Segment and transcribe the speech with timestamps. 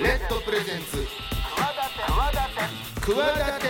[0.00, 1.06] レッドプレゼンツ。
[2.96, 3.16] 企
[3.60, 3.68] て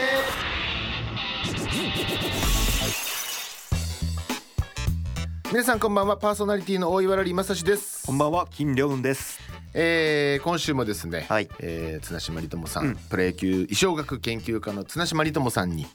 [5.53, 6.17] 皆さんこんばんは。
[6.17, 8.07] パーソナリティの大岩良正史です。
[8.07, 8.49] こんばんは。
[8.51, 9.39] 金良雲です。
[9.75, 11.49] えー、今週もですね、はい。
[11.61, 12.97] えー、綱島理友さん、うん。
[12.97, 15.87] プロ野球衣装学研究家の綱島理友さんに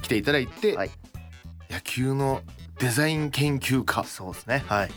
[0.00, 0.90] 来ていただいて、はい。
[1.68, 2.42] 野球の
[2.78, 4.62] デザイン研究家そうですね。
[4.68, 4.90] はい。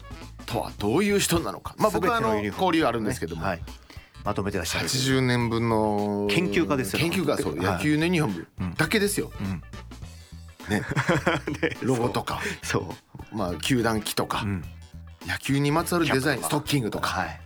[0.45, 1.73] とはどういう人なのか。
[1.79, 2.65] まあ僕はあの全てユニフォーム。
[2.67, 3.61] 交流あるんですけども、はい
[4.25, 6.99] まとめてらっしゃる80年分の研究家ですよ。
[6.99, 7.65] 研究家そうはい。
[7.77, 9.61] 野球のユニフォーうんムだけですよ、うん。
[10.69, 10.81] ね。
[11.61, 12.41] でロゴとか。
[12.63, 12.95] そ
[13.31, 13.35] う。
[13.35, 14.65] まあ球団旗とか、うん。
[15.27, 17.09] 野球にまつわるデザインストッキングとか。
[17.09, 17.39] はい。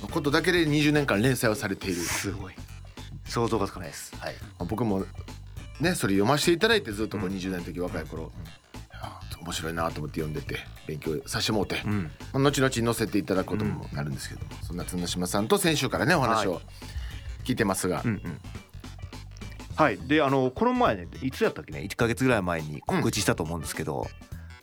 [0.00, 1.96] のことだけで20年間連載をされている。
[1.96, 2.54] すごい。
[3.26, 4.14] 想像がつかないです。
[4.18, 4.34] はい。
[4.66, 5.04] 僕も
[5.80, 8.30] ねそれ読ませていただいてずっとこううん20年の時若い頃、いや
[9.44, 12.10] 面白いなと思って読んでて勉強させてもうて、うん。
[12.32, 16.60] まあ後々載せていただくこともなるんですけども、そんな綱島さんと先週からねお話を
[17.44, 18.40] 聞いてますが、うんうん。
[19.76, 19.98] はい。
[19.98, 24.06] であのこの前ねいつやったっけね1か月ぐらい前に告知したと思うんですけど、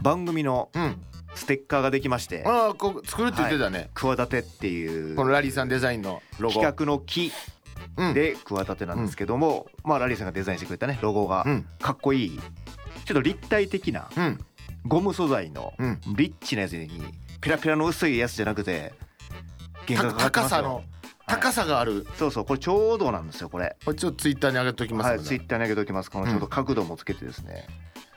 [0.01, 1.01] 番組のうん、
[1.35, 6.55] ステッカーができましてああこう作るって言ってたね、企てっていうこのラリーさんデザインのロゴ。
[6.55, 7.31] 企画の木
[7.97, 8.13] うん。
[8.13, 11.65] で企てなんですけども、まあラリーさんがデザインしてくれたねロゴがうん。
[11.79, 12.39] かっこいい。
[13.05, 14.39] ちょっと立体的なうん
[14.85, 15.99] ゴム素材のうん。
[16.15, 16.89] リッチなやつに
[17.41, 18.93] ペラペラの薄いやつじゃなくて
[19.87, 20.83] 原た価が高さの
[21.27, 23.77] 高さがある、そうそうこれちょうどなんですよこれ。
[23.85, 26.11] これちょっとツイッターに上げておきますはいツイッターに上げておきます。
[26.11, 27.67] このちょうど角度もつけてですね、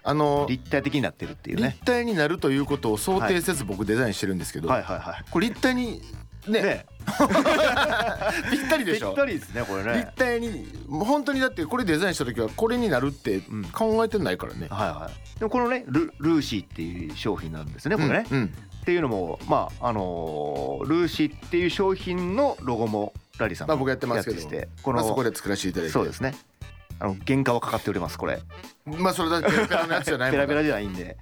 [0.02, 1.74] あの立体的になってるっていうね。
[1.74, 6.02] 立体になるということを想定せず僕デザインしてるんですけど、はいはいはこれ立体に
[6.48, 6.60] ね。
[6.60, 6.86] いね。
[8.50, 9.08] ぴったりでしょ。
[9.08, 9.98] ぴったりですねこれね。
[9.98, 13.64] 立体に本当にだってこれデザインした時はこれになるってん。
[13.72, 15.38] 考えてないからね、はいはい。
[15.38, 18.44] でもこのねルルーシーっていう商品なんですねこれね、うんうん。
[18.46, 24.66] っていうのもまああのールーシーっていう商品のロゴもラリーさんまあ僕やってますけど。
[24.82, 25.92] この、まあ、そこで作らせていただいて。
[25.92, 26.34] そうですね。
[27.00, 28.40] あの原価はかかっておりますこれ。
[28.86, 31.16] まあそれだけペラペラのやつじゃないもん ペラペラじゃないんで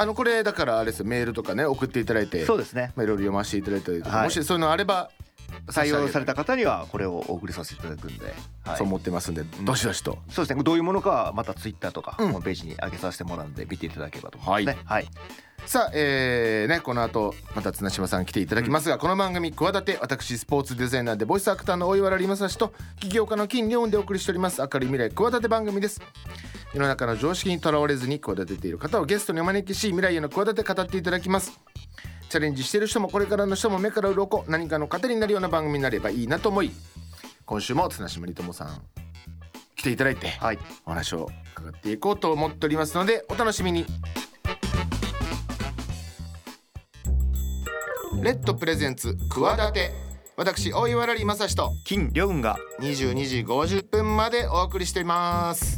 [0.00, 1.06] あのこれだからあれですよ。
[1.06, 2.44] メールとかね送っていただいて。
[2.44, 2.92] そうですね。
[2.96, 4.24] まあいろいろ読ませていただいたりとか、はい。
[4.24, 5.10] もしそういうのあれば
[5.68, 8.34] 採用されたた方にはこれをお送りさせていただくんで、
[8.64, 8.76] はい。
[8.76, 10.18] そう思ってますんで、どしどしと。
[10.28, 10.62] そうですね。
[10.62, 12.28] どういうものかはまたツイッターとかうん。
[12.28, 14.82] ホームページに上げさせてもらうんで見ていただければと思いますね。
[14.84, 15.08] はい、
[15.66, 26.00] さあ、えーね、この後また綱島さん来ていただきますが、この番組企て私スポーツデザイナーでボイスアクターの大岩良正史と起業家の金良でお送りしております明るい未来企て番組です。
[26.74, 31.60] 世の中の常識にとらわれずに企てている方をゲストにお招きし未来への企て語っていただきます
[32.34, 36.72] チャレンジしている人もこれからの人も目から鱗何かの糧になるような番組になればいいなと思い
[37.46, 38.82] 今週も綱島理友さん
[39.76, 43.86] 来ていただいてはい、お話を伺っていこうと思っておりますのでお楽しみに。
[48.20, 49.92] レッドプレゼンツ企て。
[50.36, 55.76] 私大岩良正史と金良雲が22時50分までお送りしています。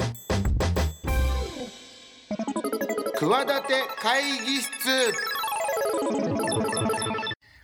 [3.18, 4.70] 企て会議室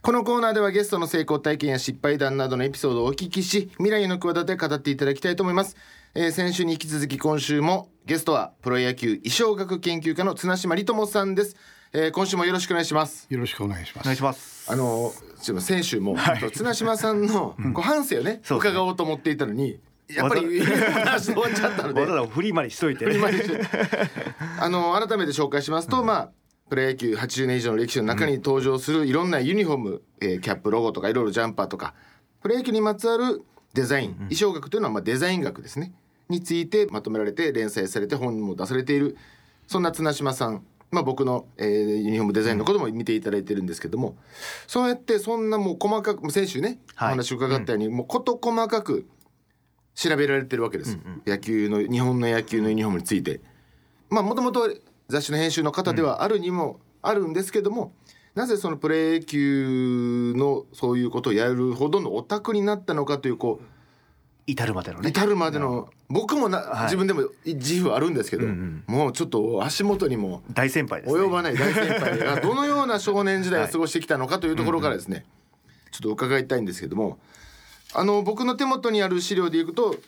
[0.03, 5.77] このコーナーではゲストの成功体験や失敗談などのエピソードをお聞きし未来への企て語っていただきたいと思います、
[6.17, 11.57] えー先週に引き続き今週もゲストはプロ野球衣装学研究家の綱島理友さんです、
[11.93, 13.29] えー今週もよろしくお願いします。
[13.31, 14.05] よろしくお願いします。
[14.05, 14.73] お願いします。
[14.73, 15.13] あの
[15.61, 16.17] 先週も、
[16.53, 22.01] 綱島さんのこう反省をね、伺おうと思っていたのにやっぱり話終わっちゃったので。
[22.01, 23.07] わざわざフリーまでしといて。
[23.07, 23.61] ね振り回して。
[24.59, 26.31] あの改めて紹介しますと、まあ
[26.73, 31.93] プロ野球80年以上の歴史の中に登場するいろんなユニフォーム、えーキャップロゴとかいろいろジャンパーとか
[32.41, 33.43] プロ野球にまつわる
[33.75, 35.93] デザイン、衣装学というのはまあデザイン学ですね。
[36.31, 39.19] についてまとめられて連載されて本にも出されている
[39.67, 40.65] そんな綱島さん。
[40.91, 44.17] まあ、僕の、えーユニフォームデザインのことも見ていただいてるんですけども、
[44.67, 47.09] そうやってそんなもう細かく先週ね、はい。
[47.09, 49.07] お話伺ったように、もう事細かく
[49.95, 53.43] 調べられてるわけです、野球の日本の野球のユニフォームについて。
[54.09, 54.71] まあもともと
[55.09, 57.93] 雑誌の編集の方ではあるにもあるんですけども、
[58.35, 63.65] なぜそのプロ野球のそういうことをやるほどのオタクになったのかというこう
[64.47, 65.11] 至るまでのね。
[65.11, 66.85] 至るまでの僕もな、はい。
[66.85, 71.21] 自分でも自負あるんですけど、うんもうちょっと足元にも大先輩ですね。
[71.21, 75.25] 及ばない大先輩が どのような少年時代を過ごしてきたのかというところからですね、
[75.91, 77.19] ちょっと伺いたいんですけども
[77.95, 80.01] あの僕の手元にある資料でいくと神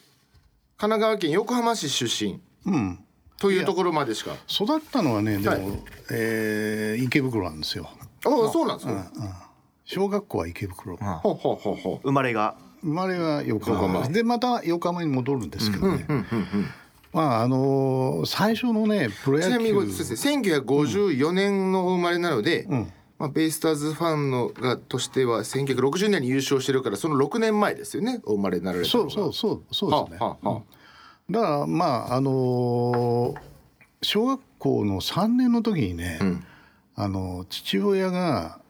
[0.78, 2.40] 奈川県横浜市出身。
[2.66, 3.03] うん。
[3.38, 4.36] というところまでしか。
[4.48, 5.62] 育ったのはね、でも、はい。
[6.10, 7.88] えー池袋なんですよ。
[8.24, 9.50] ああそうなんですか、
[9.84, 10.96] 小学校は池袋。
[11.00, 12.56] うんほうほうほうほ生まれが。
[12.82, 14.08] 生まれは横浜横浜。
[14.08, 16.06] でまた横浜に戻るんですけどね。
[16.08, 16.66] ううんうんうん
[17.12, 19.50] まああのー最初のねプロ野球。
[19.50, 22.92] ちなみにこれそうですね1954年のお生まれなので、うん。
[23.16, 30.62] まあ、ベイスターズファンのがとしては1960年に優勝してるからその6年前ですよねお生まれになられたそうそうそうそうですね、はあはあは
[31.30, 33.54] だからまああのー
[34.04, 36.44] 小学校の3年の時にね、ん。
[36.94, 38.60] あの父親が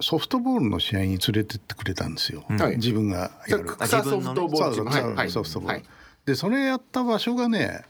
[0.00, 2.76] ソフトボールの試合に連れてってくれたんですよ、はい。
[2.76, 3.70] 自分がやる。
[3.78, 5.14] あ草ソフトボール。
[5.14, 5.30] はい。
[5.30, 5.84] ソフトボール、はい。
[6.24, 7.84] でそれやった場所がね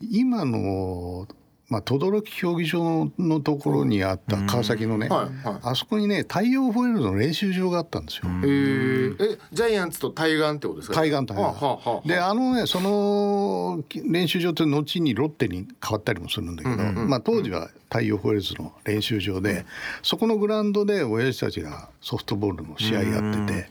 [0.00, 1.26] 今の、
[1.68, 5.58] まあ、等々力競技場のところにあった川崎のね、はいはい。
[5.62, 8.28] あそこにね太陽ホエールズの練習場があったんですよ。
[8.44, 10.94] えジャイアンツと対岸ってことですか？
[10.94, 11.42] 対岸対岸。
[11.42, 19.66] はあはあはあであのねその練習場って後にロッテに変わったりもするんだけど、まあ、当時は太陽ホエールズの練習場で、
[20.02, 23.68] そこのグラウンドで親父たちがソフトボールの試合やってて。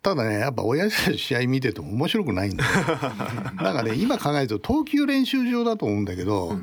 [0.00, 2.70] ただねやっぱ親父たち試合見てても面白くないんだよ。
[3.60, 6.56] なんかね今考えると投球練習場だと思うんだけど、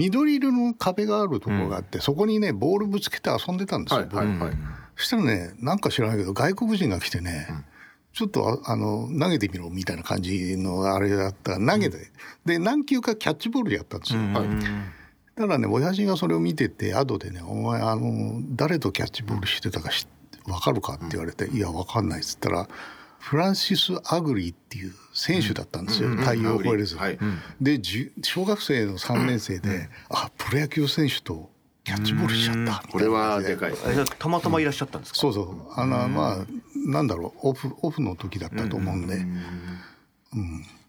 [0.00, 4.52] 緑色の壁があるところがあって、そこにねボールぶつけて遊んでたんですよ、はいはいはい。
[4.96, 7.46] そしたらねなんか知らないけど外国人が来てね、
[8.12, 11.98] ちょっとああの投げてみろみたいな感じのあれだったら投げて、
[12.46, 14.20] で何球かキャッチボールやったんですよ。
[14.20, 14.48] はい。
[15.36, 20.06] だからね親父がそれを見てて後でね「お前あの誰とキャッチボールしてたかし
[20.44, 22.68] 分かるか?」って言われて「いや分かんない」っつったら
[23.18, 27.18] フランシス・アグリーっていう選手だったんですよ、大洋ホエールズ、はい。
[27.60, 27.80] で
[28.22, 31.50] 小学生の3年生で、あプロ野球選手と
[31.84, 32.60] キャッチボールしちゃった。
[32.60, 33.70] みたいな感じこれはでかい。
[33.70, 37.48] ですねたまたまいらっしゃったんですか、そうそうあのまあなんだろう。
[37.48, 39.26] オフオフの時だったと思うんで、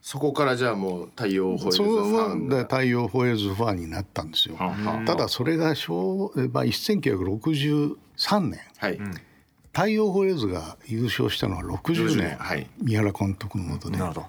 [0.01, 4.55] そこからじゃあもう太陽ホイールズそファン大洋ホエールズファンになったんですよ。
[4.55, 4.73] は
[5.03, 8.59] あただそれが昭、まあ、1963年。
[8.77, 8.99] はい
[9.73, 12.17] 太陽ホエールズが優勝したのは60 60年。
[12.17, 12.37] 年。
[12.37, 12.67] はい。
[12.81, 13.97] 三原監督のもとで。
[13.97, 14.25] なるほど。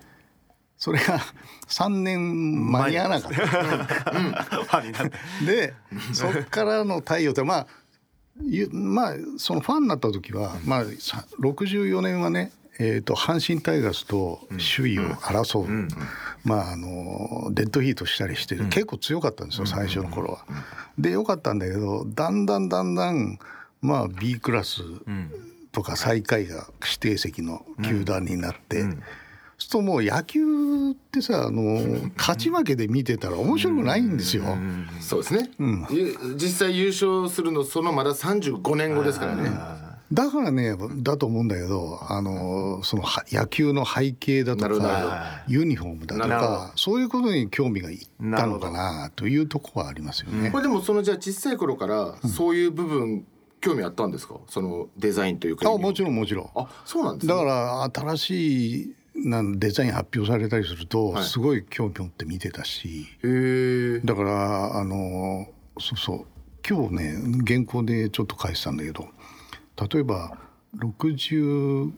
[0.77, 1.21] それが
[1.69, 3.39] 3年間に合わなかった。
[5.47, 5.75] で
[6.12, 7.67] そっからの太陽ってまあ
[8.41, 12.50] ゆまあそのファンになった時は、まあ、さ64年はね、
[12.81, 14.41] えー、と阪神タイガースと
[14.77, 15.88] 首位を争う、
[16.45, 20.45] まあ、あのデッドヒートしたりして、結構強かったんですよ最初の頃は。
[20.99, 23.38] でよかったんだけどだんだんだんだん、
[23.82, 24.82] まあ、B クラス
[25.73, 28.82] とか最下位が指定席の球団になって。
[28.82, 28.90] そう
[29.62, 34.43] するともう野球ってさあの勝ち負けで見てたら面白くないんですよ。
[35.00, 35.50] そうですね、
[35.90, 39.50] ゆ実際優勝するのそのまだ35年後ですからね。
[40.12, 50.50] だからねだと思うんだけどあのそのは野球の背景だとかユニフォームだとかそういうことに興味がいったのかなというところはありますよね。
[50.50, 50.58] こ。
[50.58, 53.25] れでもそのじゃあ小さい頃からそういう部分
[53.62, 54.35] 興味あったんですか？
[54.49, 55.70] そのデザインというか。
[55.70, 56.50] あもちろんもちろん。
[56.55, 57.32] あそうなんですね。
[57.32, 57.82] だから
[58.14, 61.25] 新しいなんデザイン発表されたりするとはい。
[61.25, 63.06] すごい興味持って見てたし、
[64.05, 65.47] だからあの
[65.81, 66.26] そうそう。
[66.69, 67.14] 今日ね
[67.47, 69.09] 原稿でちょっと書いてたんだけど
[69.93, 70.38] 例えば
[70.76, 71.93] 66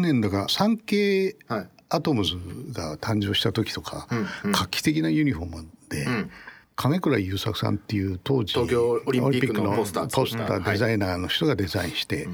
[0.00, 1.68] 年だから産経はい。
[1.90, 2.34] アトムズ
[2.74, 4.06] が誕生した時とか、
[4.44, 6.30] うん画期的なユニフォームで、ん
[6.78, 12.28] 亀倉優作さんっていう当時東京オリンピックのポスターデザイナーの人がデザインして、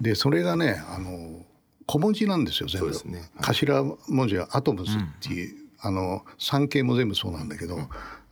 [0.00, 1.42] でそれがねあの
[1.84, 3.30] 小文字なんですよ全部、ね。
[3.36, 3.54] はい。
[3.54, 7.76] 頭文字はアトムズっていう、あの産経も全部そうなんだけど、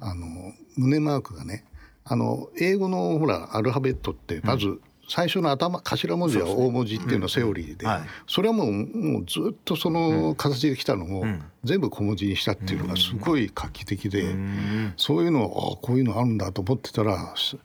[0.01, 1.67] あの胸マークがね
[2.05, 4.81] あの英語のほらアルファベットってまず
[5.15, 8.01] 最初の頭頭文字は大文字っていうのはセオリーで、はい。
[8.27, 11.25] それはもうもうずっとその形で来たのを
[11.65, 14.35] 全部小文字にしたっていうのがすごい画期的で、
[14.97, 17.59] そういうのあこういうのあるんだと思ってたらす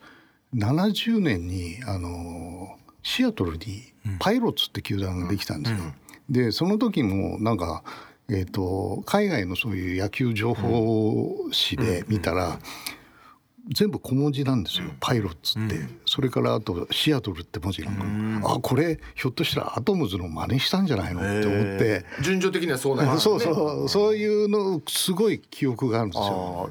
[0.58, 5.78] 70年にあのシアトルにパイロッツって球団ができたんですよ。
[6.30, 7.82] でその時もなんか、
[8.28, 12.60] えー、と海外のそういう野球情報誌で見たら、
[13.74, 23.40] 全部小文字なんですよ、パイロッツって、それからあとシアトルって文字なんか、あこれひょっとしたらアトムズの真似したんじゃないのって思って、順序的にはそうなりますね。
[23.40, 23.90] そうそう。
[23.90, 26.70] そういうのすごい記憶があるんですよ。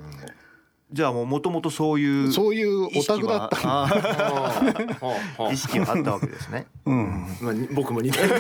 [0.93, 3.89] じゃあもうもともとそういうそういうオタクだった
[5.53, 6.67] 意識があったわけですね。
[6.85, 8.37] まあに僕も似たようで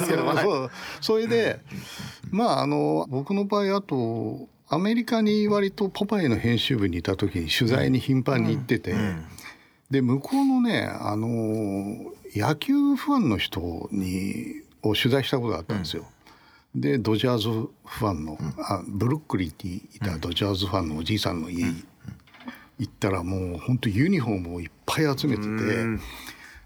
[0.00, 0.44] すけど、はい。
[0.44, 0.70] そう。
[1.00, 1.58] それで
[2.30, 8.94] まああの僕の場合あとアメリカに割とポパイの編集部にいた時に取材に頻繁に行ってて、
[9.90, 11.28] で向こうのねあの
[12.34, 13.60] 野球ファンの人
[13.92, 16.06] にを取材したことがあったんですよ。
[16.74, 21.84] でドジャーズファンの、あブルックリンにいたドジャーズファンのおじいさんの家に
[22.78, 25.48] 行ったらもう本当ユニフォームをいっぱい集めてて。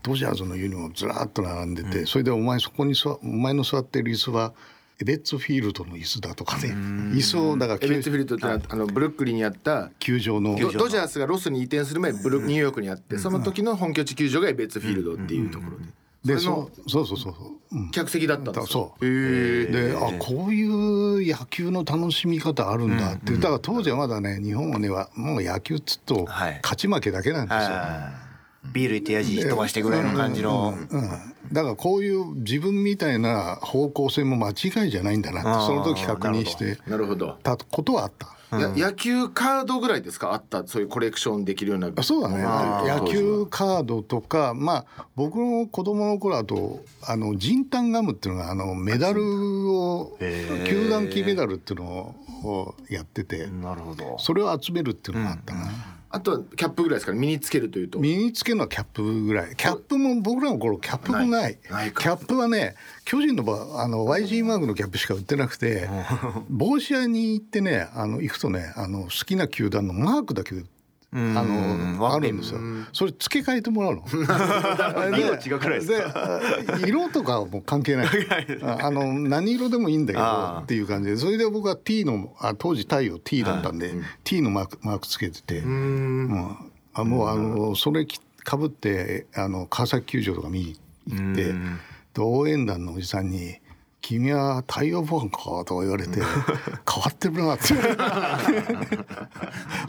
[0.05, 4.55] ドジャーズのユニフォームずらっと並んでて、それでお前そこに座お前の座ってる椅子は
[4.99, 6.69] エベッツフィールドの椅子だとかね。
[7.13, 10.59] 椅子をだからエベッツフィールドってのは、あのブルックリンにあった球場の。
[10.59, 15.79] ドドジャースがロスに移転する前ブルニューヨークにあって、その時の本拠地球場がエベッツフィールドっていうところ
[16.25, 17.91] で、でそそうそうそうそう。
[17.93, 19.07] 客席だったんですそう。
[19.07, 26.61] へえであこういう野球の楽しみ方あるんだって、だから当時はまだね日本はねはもう野球っつうとはい。
[26.63, 28.73] 勝ち負けだけなんですよ、はい。
[28.73, 30.77] ビール行ってやじ飛ばしてぐらいの感じの。
[30.91, 38.29] うん、だからこういう自分みたいな方向性も間違いじゃないんだなってその時確認してなるほど、たことはあった。
[38.53, 40.33] や野球カードぐらいですか？
[40.33, 41.91] あったそういうコレクションできるような。
[41.95, 42.43] あそうだね。
[42.89, 50.17] 野球カードとかまあ僕の子供の頃だとあのジンタンガムっていうのがあのメダルを
[50.65, 54.17] 球団金メダルっていうのをやっててなるほど。
[54.21, 55.69] それを集めるっていうのがあったな、
[56.17, 57.19] あとはキャップぐらいですかね。
[57.19, 57.99] 身につけるというと。
[57.99, 59.55] 身につけるのはキャップぐらい。
[59.55, 65.89] キャップも僕らの頃キャップもないキャップはね巨人の場あの YG マークのキャップしか売ってなくて
[66.49, 70.55] 帽子屋に行ってねあの行くとねあの好きな球団のマークだけ
[71.13, 72.61] あのあるんですよ。
[72.93, 74.05] それ付け替えてもらうの？
[75.17, 78.07] 色違うくらいですで色とかはもう関係ない。
[78.63, 80.25] あ あの何色でもいいんだけど
[80.63, 81.17] っていう感じで。
[81.17, 83.93] それで僕は T のあ当時太陽 T だったんで、
[84.25, 86.57] T のマークマークつけてて、も
[86.95, 91.57] うあのそれきかぶってあの川崎球場とか見に行ってで
[92.19, 93.57] 応援団のおじさんに
[94.07, 97.75] 「君は太陽ファンか?」とか言われて「変わってるな」って。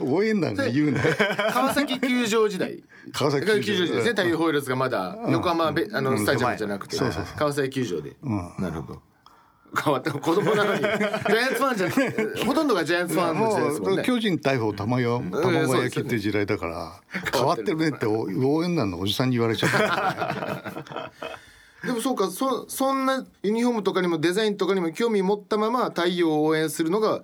[0.00, 1.14] 応援団が言うんだよ
[1.52, 2.82] 川崎球場時代。
[3.12, 3.62] 川崎球場。
[3.62, 4.10] 時代ですね。
[4.10, 6.96] 太陽ホイールズがまだ横浜ベあのスタジアムじゃなくて
[7.36, 8.16] 川崎球場で。
[8.58, 9.02] なるほど。
[9.84, 10.12] 変わった。
[10.12, 10.80] 子供なのに。
[10.82, 11.94] ジャイアンツファンじゃな
[12.42, 12.46] い。
[12.46, 14.02] ほとんどがジャイアンツファンの時代ですもんね。
[14.02, 17.00] 巨人大砲玉よ卵焼きっていう時代だから
[17.32, 21.12] 変わってるねって応援団のおじさんに言われちゃった
[21.84, 27.22] でもそうかそそんなユニフォームとかにもデザインとかにも興味持ったまま太陽を応援するのが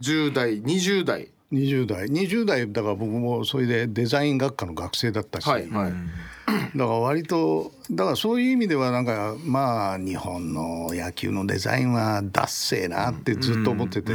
[0.00, 1.28] 10代20代。
[1.52, 2.06] 20代。
[2.06, 5.96] 20代だから僕もそれでデザイン学科の学生だったし、はいはい、だ
[6.52, 14.14] から割とだからそういう意味ではなんかまあ日本の野球のデザインはダッセーなってずっと思ってて。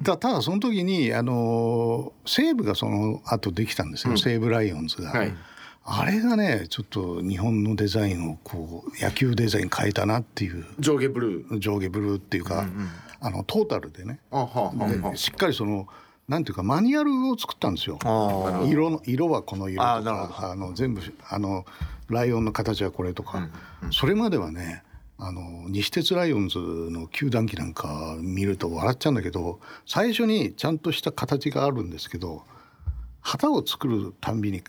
[0.00, 5.10] だただその時にあの西武がその後できたんですよ、西武ライオンズが。
[5.10, 5.32] はい
[5.84, 10.64] あれがねちょっと日本のデザインをこう野球デザイン変えたなっていう。
[10.78, 11.58] 上下ブルー。
[11.58, 12.66] 上下ブルーっていうか、
[13.20, 14.20] あのトータルでね。
[14.30, 15.88] あはあはあしっかりその
[16.28, 17.98] なんていうかマニュアルを作ったんですよ。
[18.04, 21.64] あ色の色はこの色とかあの全部あの
[22.08, 23.48] ライオンの形はこれとか、
[23.90, 24.84] それまではね
[25.18, 32.42] あの西鉄ライオンズの球団機なんか見ると笑っちゃうんだけど最初にちゃんとした形があるんですけど
[33.20, 34.62] 旗を作るたんびに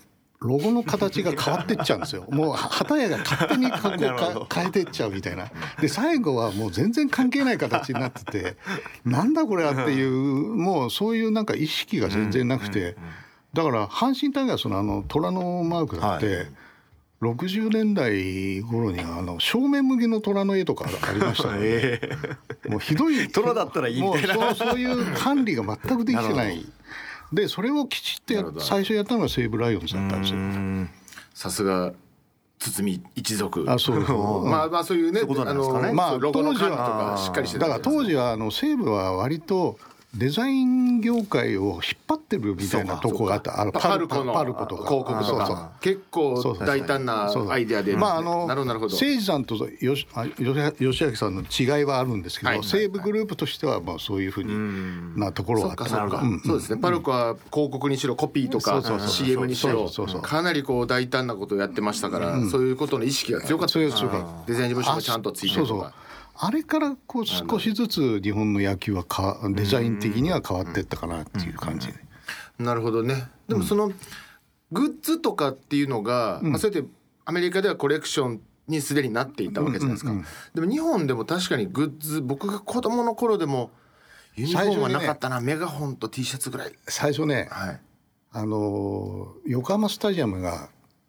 [0.44, 2.26] ロゴの形が変わってっちゃうんですよ。
[2.30, 5.50] もう旗屋が勝手にこうか 変えてっちゃうみたいな。
[5.80, 8.56] で最後はもう全然関係ない形になってて
[9.06, 12.94] なんだこれはっていうもうそういうなんか意識が全然なくて
[13.54, 16.48] だから阪神タイガースのあの虎のマークだって、
[17.22, 22.00] 60年代頃にはあの正面向きの虎の絵とかありましたね。
[22.68, 26.66] もうひどい虎だったらいいもうそうそういう管理が全くできてない。
[27.32, 31.04] でそれをきちっとや最初やったのが西武ライオンズだったんですよ。
[31.34, 31.92] さすが
[32.58, 33.64] 堤一族。
[33.68, 34.00] あそう
[34.48, 35.84] まあまあそういうねそういうことなんですかね。
[35.86, 39.78] あのまあロゴの当時は感とかしっかりしてただから当時はあの西武は割と
[40.16, 44.88] デザイン業界を引っ張ってるみたいなとこがあったあのパルコのパルコとか。
[44.88, 45.72] 広告とか。
[45.80, 47.96] 結構大胆なアイデアで。
[47.96, 50.54] まああの誠司さんとよしあ吉
[50.92, 55.86] 吉明さんの違いはあるんですけど、はい西武グループとしてはまあそういうふうになところそはあった。
[55.86, 56.40] そっか、うん。
[56.40, 56.80] そうですね。
[56.80, 58.82] パルコは広告にしろコピーとか。
[59.08, 59.88] CM にしろ。
[60.22, 63.78] かなりこう大胆なことをやってましたから、そういうことの意識が強かった。
[63.78, 65.88] デザイン事務所もちゃんとついてるとそうそう。
[65.88, 66.03] か
[66.36, 71.88] あれからこう少しずつ日本の野球はかデザイン的には変わっていったかなっていう感じ、
[72.58, 73.28] なるほどね。
[73.48, 73.92] でもその
[74.72, 76.88] グッズとかっていうのが、まあ、そうやって
[77.24, 80.12] アメリカではコレクションにすでになっていたわけじゃないですか、
[80.54, 83.70] でも日本でも確かにグッズ僕が子供の頃でも
[84.34, 86.72] ユニフォームはなかったな、メガホンと T シャツぐらい。
[86.88, 87.80] 最初ねはい。
[88.36, 90.68] あの横浜スタジアムが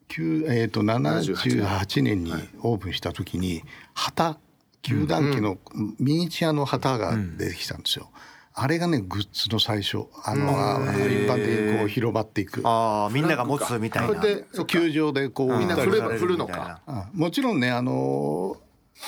[0.10, 3.64] 9えー、と78年にオープンした時に
[3.96, 4.38] 旗
[4.86, 5.58] 球団機の
[6.00, 8.12] ミニチュアの旗が出てきたんですよ。
[8.54, 10.06] あれがねグッズの最初。
[10.24, 12.62] あの、あ一般的にこう広まっていく。
[12.64, 14.22] ああみんなが持つみたいな。
[14.54, 16.82] そう球場でこうみんな振れば振るのか。
[16.86, 18.58] あもちろんねあの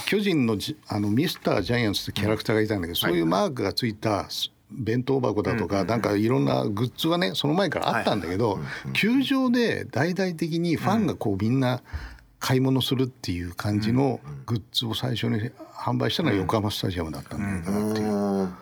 [0.08, 4.28] 巨人のじあのミスタージャイアンツってキャラクターがいたんだけど、そういうマークがついた
[4.72, 8.60] 弁当箱だとか、なんかいろんなグッズはねその前からあったんだけど、
[8.94, 11.82] 球場で大々的にファンがこうみんな
[12.40, 18.08] 買い物するっていう感じのグッズを最初に販売したのは横浜スタジアムだったんだけどなっていう。
[18.08, 18.54] うん。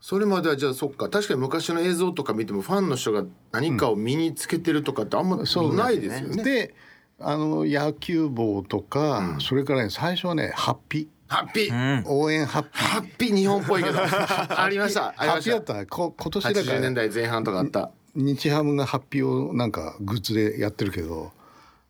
[0.00, 1.08] それまではじゃあそっか。
[1.08, 6.42] 確かに昔の映像とか見てもファンの人が何かを身につけてるとかってあんまないですよね。
[6.42, 6.74] で
[7.20, 12.72] あの野球帽とか、それからね最初はねハッピハッピー、ー応援ハッピー。
[12.72, 13.36] ハッピー。
[13.36, 13.98] 日本っぽいけど。
[14.04, 15.14] ありました。
[15.16, 15.34] ありました。
[15.34, 15.74] ハッピーだった。
[15.74, 17.90] らこ今年だか80年ら代前半とかあった。
[18.14, 21.32] 日ハムがハッピーをなんかグッズでやってるけど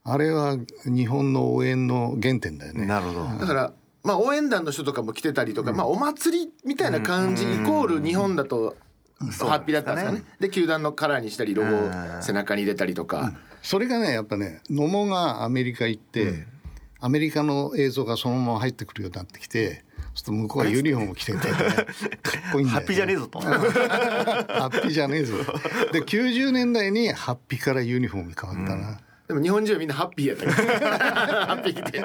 [0.04, 2.84] あれは日本の応援の原点だよね。
[2.86, 3.24] なるほど。
[3.38, 8.76] だからまあ応援団の人とかも来てたりとか、まあお祭りみたいな感じイコール日本だと
[9.18, 10.22] ハッピーだったんですかね。
[10.40, 13.32] で球団のカラーにしたりロゴを背中に入れたりとか、
[13.62, 16.46] それがねやっぱね野茂がアメリカ行って、
[17.00, 19.84] アメリカの映像がそのまま入ってくるようになってきて
[20.14, 23.40] ちょっと向こうはユニフォーム着てて、ね、かっこいいんだよ、ね、ハッピーじゃねえぞと。
[23.42, 23.50] ハ
[24.70, 25.36] ッピーじゃねえぞ。
[25.92, 30.98] で90年代にハッピーからユニフォームに変わったな、でも日本人はみんなハッピーやったから。
[31.46, 32.00] ハッピー着て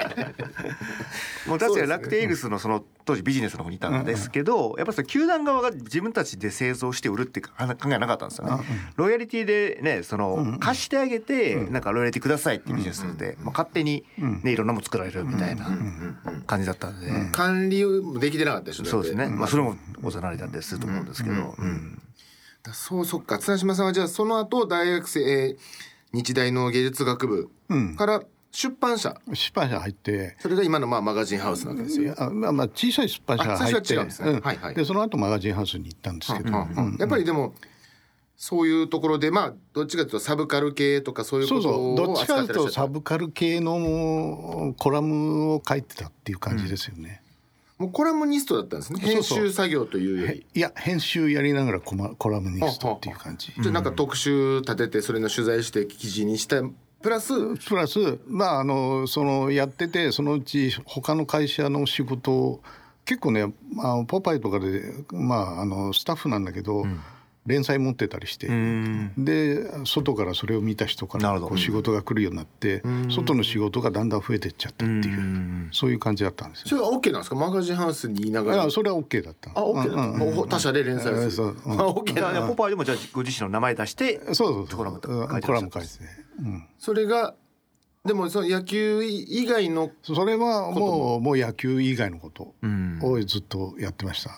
[1.47, 8.63] もう確かに楽天イーグルスのその当時ビジネスの方にいたんですけど、やっぱりその球団側が自分たちで製造して売るって考えなかったんですよね。
[8.95, 15.77] ロイヤリティでねその貸してあげてなんかロイヤリティくださいっていうビジネスで、まあ、勝手にねいろんなもの作られるみたいな
[16.47, 19.27] 感じだったんで、管理もできてなかったでしょそうですね。
[19.27, 22.01] まあそれもおざなりだったりすると思うんですけど、うん。
[22.63, 23.39] だそうそっか。
[23.39, 27.49] 綱島さんはじゃあその後大学生、えー日大の芸術学部
[27.97, 30.35] から出版社、出版社入って。
[30.39, 32.15] それが今のまあマガジンハウスなわけですよ。
[32.31, 33.77] まあまあ小さい出版社が入って。
[33.77, 34.31] あ最初は違うんですね。
[34.31, 34.39] うん。
[34.41, 34.75] はいはい。
[34.75, 37.53] でその後マガジンハウスに行ったんですけど、うんやっぱりでも
[38.35, 47.21] そういうところでまあどっちかというとサブカル系とかそういうことそうどっをちかというとサブカル系のコラムを書いてたっていう感じですよね、
[47.79, 48.99] もうコラムニストだったんですね。
[48.99, 50.45] 編集作業というより。
[50.53, 53.53] いや編集やりながらコマコラムニストっていう感じ。
[53.57, 56.61] じゃあなんか特集立ててそれの取材して記事にした
[57.01, 57.55] プラス？
[57.55, 62.61] プラスまああのそのやっててそのうち他の会社の仕事を
[63.05, 64.83] 結構ねあのポパイとかで
[65.13, 66.85] まああのスタッフなんだけど、
[67.49, 68.47] 連載持ってたりして、
[69.17, 71.49] で外からそれを見た人からなるほど。
[71.49, 76.67] こう仕事が来るようになって、外の仕事がだんだん増えてっちゃったっていう、そういう感じだったんですよ。
[76.69, 77.35] それは OK なんですか？
[77.35, 78.63] マガジンハウスにいながら。
[78.63, 79.51] あそれは OK だった。
[79.51, 81.55] あ OK だった、うん他社で連載をする、そう。
[81.65, 81.81] うん。
[81.81, 82.31] あ OK だ。
[82.31, 86.03] ねポパイでもじゃあご自身の名前出してそうそうそうコラム書いてコラム書いてて、
[86.39, 87.33] うん、それが
[88.05, 92.99] でもその野球以外のそれはもうもう野球以外のことん。
[93.03, 94.31] をずっとやってました。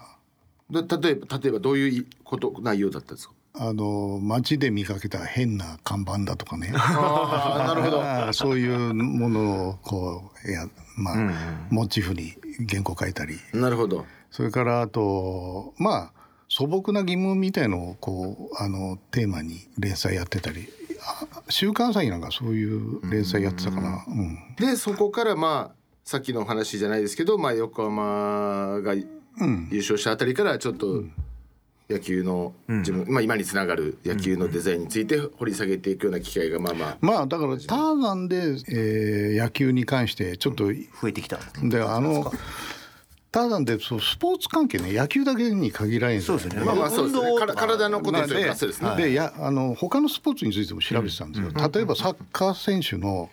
[0.71, 3.33] だ例えば例えばどういうこと内容だったんですか？
[3.53, 6.69] あの街で見かけた変な看板だとかね。
[6.71, 8.03] なるほど。
[8.33, 12.33] そういうものをこうやまあ、モチーフに
[12.69, 13.35] 原稿書いたり。
[13.53, 14.05] なるほど。
[14.29, 16.11] それからあとまあ
[16.47, 20.69] 素朴な疑問みたいのをこうあのテーマに連載やってたり。
[21.03, 28.93] あ週刊朝日なんかそういう連載やってたかな、うんでそこからまあさっきの話じゃないですけど、まあ、横浜が
[29.71, 31.03] 優勝したあたりからちょっと
[31.89, 36.97] 野球の自分、まあ、今につながる野球のデザインについて掘り下げていくような機会がまあまあ。
[37.01, 38.37] まあだからターザンで、
[38.69, 42.31] えー野球に関してちょっと、増えてきたであの
[43.31, 46.65] ターザンでそうスポーツ関係ね野球だけに限らないんですよそうですね。
[46.65, 47.53] まあまあそうですね。
[47.55, 48.95] 体のことでですね。
[48.97, 53.29] でやあの他のスポーツについても調べてたんですよ、例えばサッカー選手の,、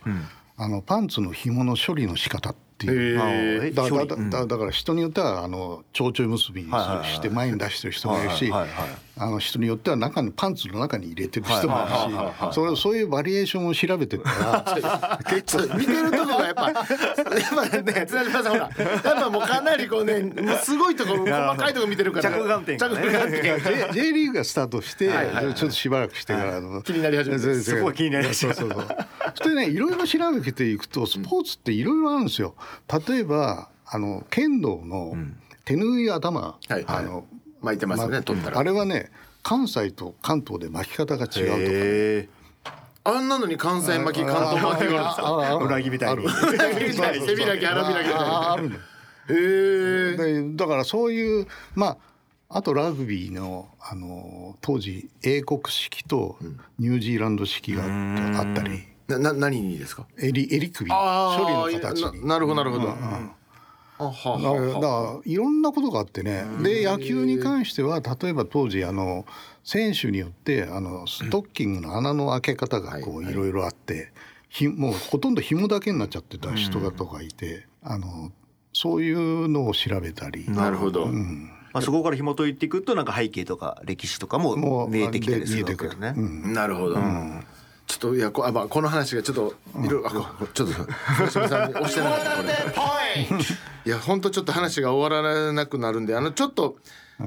[0.57, 2.51] あのパンツの紐の処理の仕方。
[2.51, 3.21] っていう。
[3.65, 15.21] えだだだだだから人によってはあの蝶々結びにして前に出してる人もいるしはいはいはいあの人によっては中にパンツの中に入れてる人もいるしそれそういうバリエーションを調べてったら。
[15.29, 16.85] 結構見てるとこがやっぱやっ
[17.55, 28.97] ぱね津島さんほらやっぱもうかなりこうねもうすごいところ細かいところ見てるから着眼点着眼点が J, J リーグがスタートして、はいはいはいちょっとしばらくしてから、あの気になり始めてそそこが気になり始めそうそうそう
[29.37, 32.55] そしてねいろいろ調べていくとスポーツっていろいろあるんですよ
[33.09, 35.15] 例えばあの剣道の
[35.65, 37.25] 手縫い頭、はいあの
[37.69, 38.59] 巻いてますよねま取ったら。
[38.59, 39.11] あれはね
[39.43, 42.29] 関西と関東で巻き方が違うとか、え
[43.05, 45.23] あんなのに関西巻き関東巻きがあるんですか？
[45.23, 48.79] あああるうなぎみたいにあるうなぎみたいに背開き腹開きみたいな
[49.31, 51.97] へだからそういうまあ
[52.51, 56.37] あとラグビーのあの当時英国式と
[56.79, 60.97] ニュージーランド式があったりなな何にですか襟襟首処
[61.71, 63.38] 理の形にななるほどなるほど、あはあだから
[63.99, 66.45] だはからいろんなことがあってね。
[66.63, 69.27] で野球に関しては例えば当時あの
[69.65, 73.33] 選手によってあのストッキングの穴の開け方がこうい。
[73.33, 74.13] ろいろあって
[74.49, 78.33] ひもうほとんど紐だけになっちゃってた人がとかいてあの
[78.73, 80.47] そういうのを調べたり。
[80.49, 86.15] あなるほど、まあ、そこから紐解いていくとなんか背景とか歴史とかも見えてきたりするわけですね。
[86.17, 86.53] うん。
[86.55, 86.97] なるほど、
[87.89, 90.75] ちょっといやこあ、まあ、この話がちょっといろいろあこちょっと
[91.17, 92.49] 広島さんに押してなかったこれ。
[93.87, 96.77] いや本当ちょっと話が終わらなくなるんであのちょっと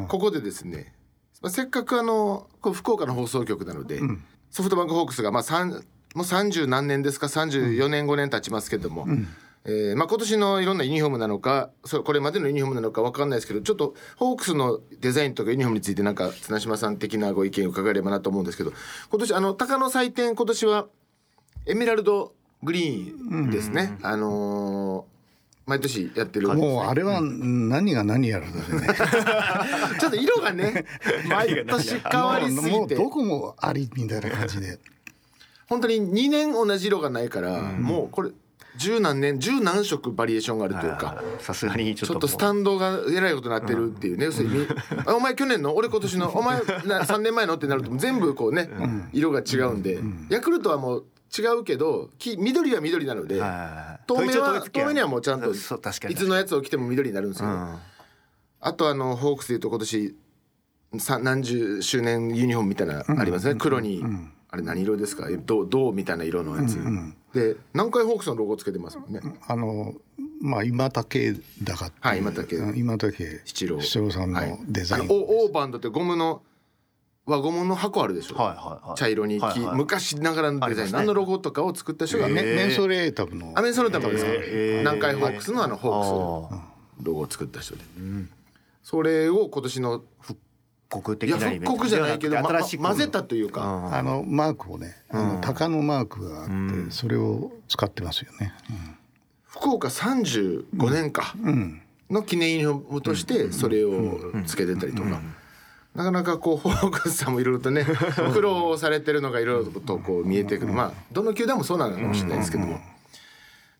[0.08, 0.94] ここでですね、
[1.42, 4.00] まあ、せっかくあの福岡の放送局なので、
[4.52, 5.72] ソフトバンクホークスがまあ三
[6.14, 9.08] もう30何年ですか34年5年経ちますけども、
[9.64, 18.72] えーまあ、今年のいろんなユニフォームなのかそこれまでのユニフォームなのか分かんないですけどちょっとホークスのデザインとかユニフォームについてなんか綱島さん的なご意見を伺えればなと思うんですけど
[19.10, 20.88] 今年あの鷹の祭典今年は
[21.68, 25.12] エメラルドグリーンですね、あのー
[25.68, 28.88] 毎年やってるもうあれは何が何やらだね。
[30.02, 30.86] ちょっと色がね
[31.30, 32.78] 毎年変わりすぎて。
[32.78, 34.80] もうどこもありみたいな感じで。
[35.70, 38.32] 本当に2年同じ色がないから、もうこれ
[38.78, 41.22] 十何年十何色バリエーションがあるというか。
[41.40, 44.68] さすがにちょっとスタンドがえらいことになってるっていうね、要するに
[45.06, 48.70] あお前去年の俺今年のお前な 3年前のってなると全部こうね、
[49.14, 51.06] 色が違うんで、ヤクルトはもう
[51.38, 53.36] 違うけどき緑は緑なので、
[54.08, 57.50] 透明は透明にはもうちゃんといつのやつを着ても緑になるんですよ、
[58.60, 60.16] あとあのホークスでいうと今年
[61.00, 64.04] さ何十周年ユニフォームみたいなのありますね、黒に、
[64.52, 65.28] あれ何色ですか？
[65.46, 66.78] 銅銅みたいな色のやつ、
[67.34, 69.94] で南海ホークスのロゴつけてますもんね、あの
[70.42, 71.34] まあ今竹
[71.64, 72.08] だかっていう。
[72.08, 72.56] はい今竹。
[72.58, 73.42] うん今竹。
[73.46, 73.82] 七郎。
[73.82, 74.60] 七郎さんのはい。
[74.68, 76.42] デザイン、あのオオーバンドってゴムの
[77.26, 78.98] 輪ゴムの箱あるでしょ、はいはいはい。
[78.98, 80.94] 茶色に、はいはい昔ながらのデザイン、ね。
[80.98, 83.54] 何のロゴとかを作った人が、メメンソレータブの。
[83.56, 84.32] アメンソルタムですか、
[84.80, 86.64] 南海ホークスのあのホークスの
[87.04, 87.84] ロゴを作った人で、
[88.84, 90.38] それを今年の国
[91.00, 98.54] 的いやなイベント復刻じゃないけど、ま新しく混ぜたというか、あのマークをね、あの鷹のマークがあって、それを使ってますよね。
[99.46, 101.36] 福岡35年か。
[102.10, 105.22] の記念ユニフォームとしてそれをつけてたりとか。
[105.94, 107.86] なかなかこうホークスさんもいろいろとね
[108.34, 110.74] 苦労されてるのがいろいろとこう見えてくる。
[110.74, 112.80] まあどの球団もそうなのかもしれないですけども。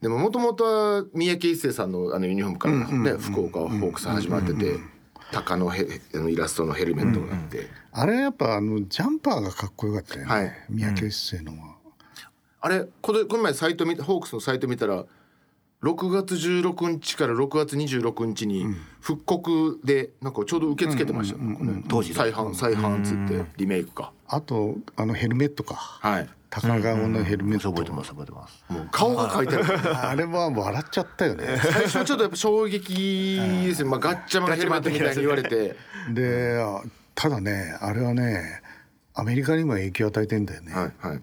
[0.02, 4.78] でももともとは三宅一生さんのあのユニフォームからね福岡はホークス始まってて
[5.32, 7.68] 鷹のヘあのイラストのヘルメットがあって。
[7.92, 10.26] あれやっぱあのジャンパーがかっこよかったよね。
[10.26, 10.52] はい。
[10.70, 11.76] 三宅一生のは。
[12.62, 15.06] あれこのこの前サイト見ホークスのサイト見たら
[15.84, 18.68] 6月16日から6月26日に
[19.00, 21.56] 復刻でなんかちょうど受け付けてましたね。
[21.56, 22.16] これ当時の。
[22.16, 25.76] 再販再販っつってリメイクかあとあのヘルメットか。
[25.76, 26.30] はい。
[26.50, 27.70] 高顔のヘルメット。
[27.72, 28.64] 覚えてます覚えてます。
[28.70, 29.98] もう顔が描いてある。
[30.10, 31.46] あれは笑っちゃったよね。
[31.62, 35.76] 最初はちょっとやっぱ衝撃ですね、まあ、ガッチャマンヘルメットみたいに言われて。
[36.14, 36.82] であ
[37.14, 38.62] ただねあれはね
[39.14, 40.74] アメリカにも影響を与えてんだよね。
[40.74, 41.22] はいはい。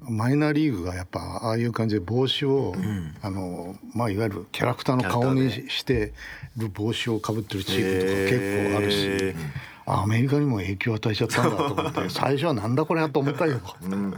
[0.00, 2.74] マイナーリーグがやっぱああいう感じで帽子を、
[3.22, 6.12] あのまあいわゆるキャラクターの顔にして
[6.56, 13.60] る帽子をかぶってるチームとか結構あるし、あアメリカにも影響を与えちゃったんだと思って最初はなんだこれやと思ったけど、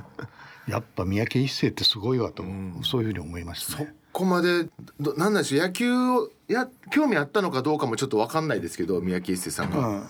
[0.67, 2.43] やっぱ三宅一生ってすごいわと、
[2.83, 3.95] そういうふうに思いましたね。
[4.13, 10.09] ここまでどなんでしょう野球をや興味あったのかどうかもちょっと分かんないですけど三宅一生さんが、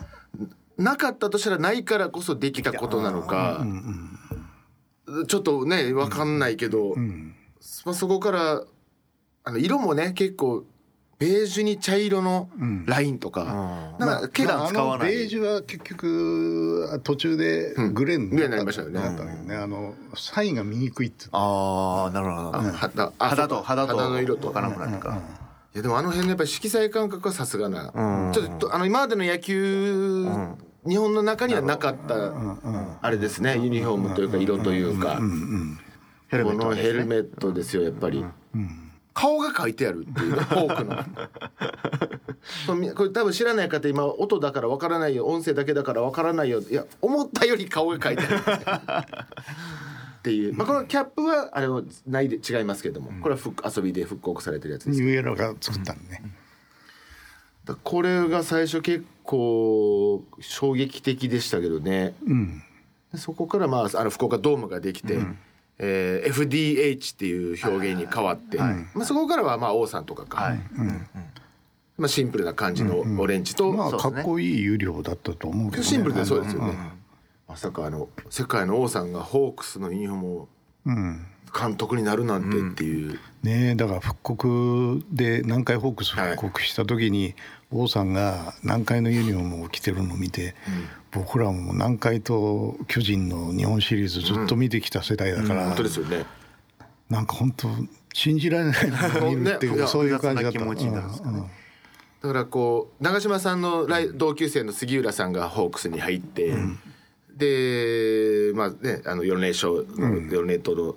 [0.78, 3.66] なかったとしたらないからこそできたことなのか、
[5.26, 6.94] ちょっとね分かんないけど、
[7.84, 8.64] まあ、そこから
[9.44, 10.64] あの色もね結構
[11.18, 12.48] ベージュに茶色の
[12.86, 19.00] ラインとか、なんか結構まあ、あのベージュは結局途中でグレーになりましたよね。
[19.00, 19.56] なったんだけどね。
[19.56, 21.30] あのサインが見にくいっていう。
[21.32, 24.48] ああなるほど肌あ肌と肌と肌の色と。
[24.48, 25.16] 分からなくなるから。
[25.16, 25.18] い
[25.74, 27.92] やでもあの辺のやっぱり色彩感覚はさすがな、
[28.32, 30.24] ちょっとあの今までの野球、
[30.86, 32.32] 日本の中にはなかった、
[33.02, 33.58] あれですね。
[33.58, 35.20] ユニフォームというか色というか、
[36.28, 38.24] ヘルメットこのヘルメットですよやっぱり、
[39.18, 41.04] 顔が書いてあるっていうね フォークの。
[42.66, 45.26] そうみこれ多分知らない方今音だからわからないよ。
[45.26, 46.60] 音声だけだからわからないよ。
[46.60, 48.36] いや思ったより顔が書いてある
[50.20, 53.10] っていう、 まあ、このキャップはあれはないで違いますけども。
[53.20, 56.22] これは復遊びで復刻されてるやつですニューエラが作ったのね、
[57.64, 62.14] だこれが最初結構衝撃的でしたけどね、
[63.12, 65.18] でそこからまああの福岡ドームができて、
[65.78, 70.54] えー FDH っていう表現に変わって、まあ、そこからはまあ王さんとかか、
[71.96, 74.14] まあ、シンプルな感じのオレンジと、まあそうですね。
[74.16, 76.76] かっこいい有料だったと思うけど、ね、シンプルでそうですよね、
[77.46, 80.48] まさかあの世界の王さんがホークスのユニフォームを
[81.50, 87.34] 監督になるなんてっていう、ねえだから復刻で南海ホークス復刻した時に、
[87.70, 90.54] 王さんが南海のユニフォームを着てるのを見て、
[91.12, 96.24] 僕らも南海と巨人の日本シリーズずっと見てきた世代だから、本当ですよね。
[97.08, 97.68] なんか本当
[98.12, 99.40] 信じられないなっていう、
[99.76, 99.86] ね。
[99.86, 100.58] そういう感じだった。
[100.58, 101.38] 気持ちになるんですかね。
[101.38, 101.50] うんうん。
[102.20, 106.54] だからこう長嶋さんの来同級生の杉浦さんがホークスに入って、
[107.36, 110.96] でまあねあの4連勝4連投の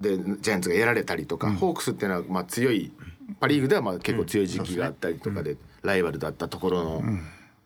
[0.00, 2.92] でジャイアンツがやられたりとか、ホークスっていうのはまあ強い
[3.40, 7.02] パ・リーグではまあ結構強い時期があったりとかで、ライバルだったところの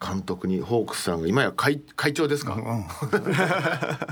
[0.04, 4.08] 監督にホークスさんが今や会会長ですか、 は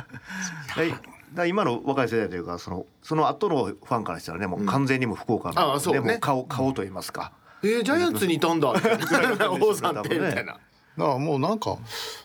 [0.82, 0.94] い。
[1.34, 6.00] だ今の若い世代というかそのその後のファンからしたらねもう完全にもう福岡の、ああそうね。
[6.00, 8.72] もう顔顔と言いますか、えー、ジャイアンツにいたんだ。
[9.60, 10.52] 王さんってみたいな。
[10.52, 10.60] だか
[10.96, 11.76] らもうなんか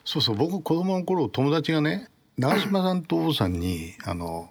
[0.06, 4.49] そうそう僕子供の頃友達がね長嶋さんと王さんにあの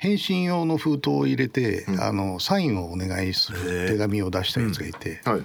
[0.00, 5.40] 返信用の封筒を入れて、あのサインをお願いする手紙を出したやつがいて、はい。
[5.40, 5.44] だ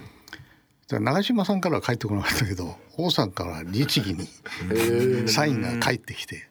[0.90, 4.28] ら長嶋さんからは返ってこなかったけど王さんから律儀に
[5.28, 6.46] サインが返ってきて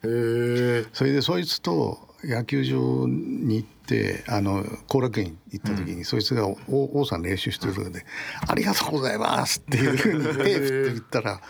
[0.92, 8.04] それでそいつと野球場に行ってあの後楽園行った時に、そいつがお王さん練習してるので
[8.46, 11.40] 「ありがとうございます」っていうふうに手振って言ったら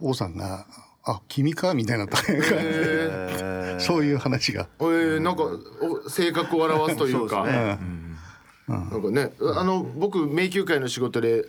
[0.00, 0.66] 王さんが
[1.06, 2.06] 「あ君か?」みたいな。
[2.06, 4.68] 感じでそういう話が。
[4.80, 5.44] えー、なんか
[6.04, 7.36] お性格を表すというか。
[7.36, 7.78] そうですね。
[8.68, 11.46] なんかねあの僕迷宮会の仕事で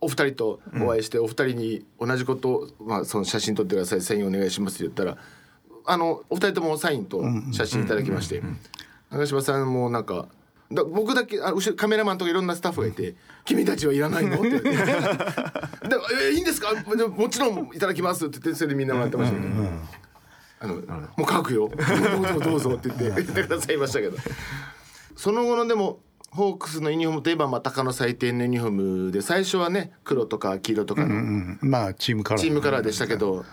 [0.00, 5.18] お二人とお会いして、お二人に同じことを、まあ、その写真撮ってくださいサインお願いしますって言ったら
[5.84, 7.22] あのお二人ともサインと
[7.52, 8.42] 写真いただきまして。
[9.10, 10.28] 長嶋さんもなんか
[10.72, 14.70] だ僕だけあ後ろカメラマンとかいろんなスタッフがいて「君たちはいらないの?」って言って。
[16.32, 16.72] いいんですか？
[16.94, 19.50] でももちろんいただきます」って言ってそれでみんなもらってましたけど。
[20.62, 21.70] あのもう書くよ。
[21.74, 24.16] どうぞどうぞって言って言ってくださいましたけど。
[25.16, 28.70] その後のでもホークスのユニフォームといえばまあ鷹の祭典のユニフォー
[29.06, 31.58] ムで最初はね黒とか黄色とかのうん。
[31.62, 32.42] まあチームカラー。
[32.42, 33.44] チームカラーでしたけど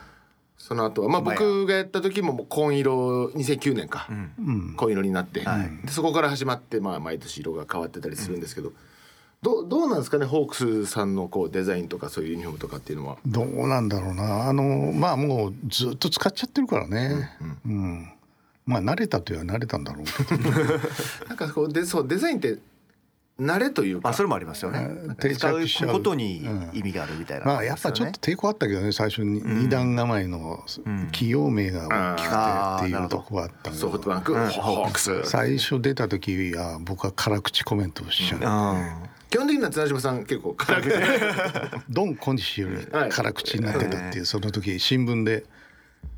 [0.67, 1.07] その後は。
[1.07, 4.09] まあ僕がやった時ももう紺色2009年か。
[4.75, 5.39] 紺色になって。
[5.39, 5.47] で
[5.91, 8.73] そこから始まってまあ毎年色が変わってたりするんですけど。
[9.41, 13.17] どうどうなんですかねホークスさんのこうデザインとかそういうユニフォームとかっていうのは。
[13.25, 14.49] どうなんだろうな。
[14.49, 17.29] あのまあもうずっと使っちゃってるからね、
[17.65, 18.11] うん
[18.65, 20.51] まあ慣れたといえば慣れたんだろうけど
[21.29, 22.57] なんかこうでそうデザインって
[23.39, 24.01] 慣れというか。
[24.05, 24.89] まあそれもありますよね。
[25.19, 29.41] 定使う着しちゃうことに意味があるみたいな、まあやっぱちょっと抵抗あったけどね最初に。
[29.41, 30.63] 二段構えの
[31.11, 33.75] 企業名が大きくてっていうとこはあったけど。
[33.75, 35.23] ソフトバンク、ホークス。
[35.25, 40.95] 最初出た時は僕は辛口コメントをしちゃう、基本的には綱島さん結構辛くて。
[41.89, 45.45] ドン小西より辛口になってたっていうその時新聞で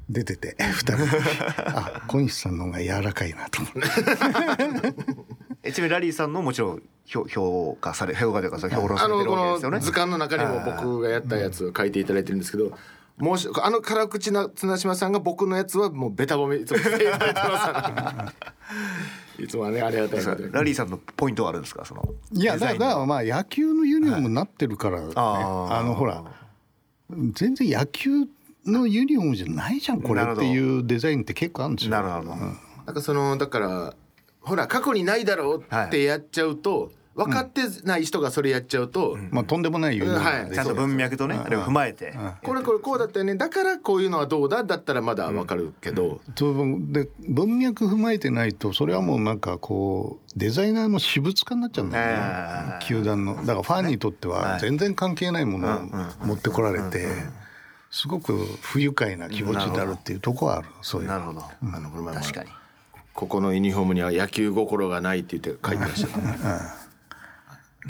[0.10, 1.06] 出てて二人。
[1.66, 4.96] あ小西さんの方が柔らかいなと思って。
[5.64, 9.78] えちなみにラリーさんのもちろん評評価され評価というか評論さあのこれてるわけですよね。
[9.78, 12.72] の図鑑の中にも僕がやったやつを書いていただいてるんですけど
[13.18, 16.78] もしあの辛口な綱島さんが僕のやつはもうベタ褒めいつも
[19.40, 21.84] いつもはねありがたいラリーさんのポイントはあるんですか？
[21.84, 25.12] そのいやデザインだだからまあ野球のユニフォームになってるから、ね。
[25.16, 26.24] あーあのほら
[27.34, 28.28] 全然野球
[28.66, 30.22] のユニフォームじゃないじゃんこれ。
[30.22, 31.92] っていうデザインって結構あるんですよ。
[31.92, 32.36] なるほど、な
[32.92, 33.96] んかそのだから
[34.42, 40.50] ほら過去にないだろうってやっちゃうと、分かってない人がそれやっちゃうと、まあとんでもないユニフォームはい。
[40.50, 43.36] でちゃんと文脈とねあれを踏まえて、これこれこうだったよね。
[43.36, 44.64] だからこういうのはどうだ？
[44.64, 46.54] だったらまだ分かるけど、と
[46.92, 53.36] で文脈踏まえてないとそれはもうなんかこうデザイナーの私物化になっちゃうんだよね、球団の。
[53.38, 55.80] だからファンにとっては全然関係ないものを
[56.26, 57.08] 持ってこられて
[57.92, 60.70] すごく不愉快な気持ちになるっていうところはある。
[60.82, 61.08] そういう。
[61.08, 62.50] なるほど、あのこれまあ確かに。
[63.14, 66.14] ここのユニフォームには野球心がないって言って書いてらっしゃる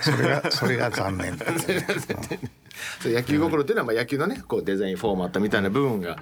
[0.02, 1.38] それがそれが残念。
[1.38, 1.60] だ ね
[3.02, 6.18] そう野球心っていうのはまあ野球のねこうデザインフォーマットみたいな部分が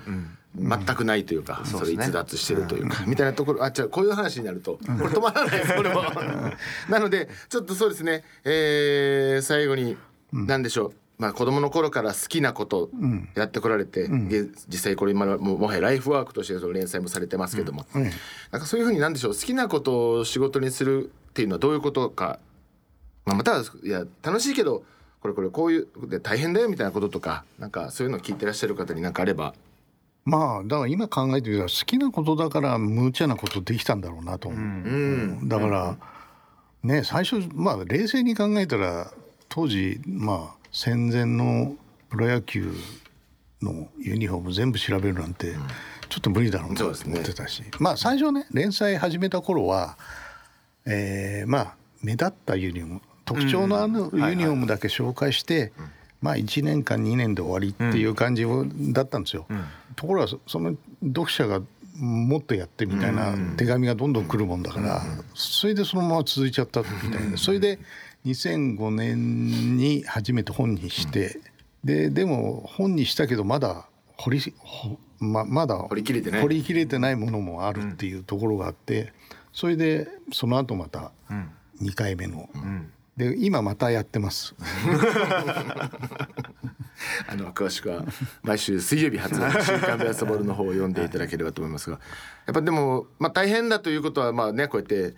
[0.56, 6.54] 全くないというか、それ逸脱してるというか、みたいなところあじゃこういう話になるとこれ止まらないですこれは
[6.90, 9.98] なのでちょっとそうですね、えー最後に
[10.34, 12.90] 何でしょう、まあ、子供の頃から好きなこと
[13.36, 18.02] やってこられて、で実際これ今はもうもはやライフワークとしてその連載もされてますけども、な
[18.60, 22.40] んかそういうふうになんでしょう好きなことを仕事にするっていうのはどういうことか
[23.28, 24.84] まあ、またはいや楽しいけど
[25.20, 29.54] これこれこういうで大変だよみたいなこととかなんかそういうのを聞いてらっしゃる方に何かあれば。
[30.24, 34.58] まあだから今考えてみたら好きなことだから無茶なことできたんだろうなと思
[35.46, 35.98] う、だから
[36.84, 39.14] ね最初まあ冷静に考えたら
[39.48, 41.76] 当時まあ戦前の
[42.10, 42.74] プロ野球
[43.62, 45.54] のユニフォーム全部調べるなんて
[46.10, 49.98] ちょっと無理だろうなと思ってたし、まあ最初ね連載始めた頃は
[50.86, 55.74] えーまあ目立ったユニフォーム特徴のあるユニフォームだけ紹介して、
[56.22, 58.46] まあ1年間2年で終わりっていう感じ
[58.94, 59.46] だったんですよ。
[59.96, 61.62] ところがそその読者が
[62.00, 65.02] もっとやってみたいな手紙がどんどん来るもんだから、
[65.36, 67.38] それでそのまま続いちゃったみたいな。
[67.38, 67.80] それで
[68.26, 71.40] 2005年に初めて本にして、
[71.84, 76.42] ででも本にしたけどまだ掘りほままだ掘り切れてない。
[76.42, 79.12] 掘り切れてないものもあるっていうところがあって、
[79.52, 81.12] それでその後また
[81.82, 82.50] 2回目の、
[83.18, 84.56] で今またやってます。
[87.28, 88.06] あの詳しくは
[88.44, 92.00] 毎週水曜日発の週刊ベアスボールの方を読んでいただければと思いますが
[92.46, 95.16] やっぱでもまあ大変だということはまあねこうやって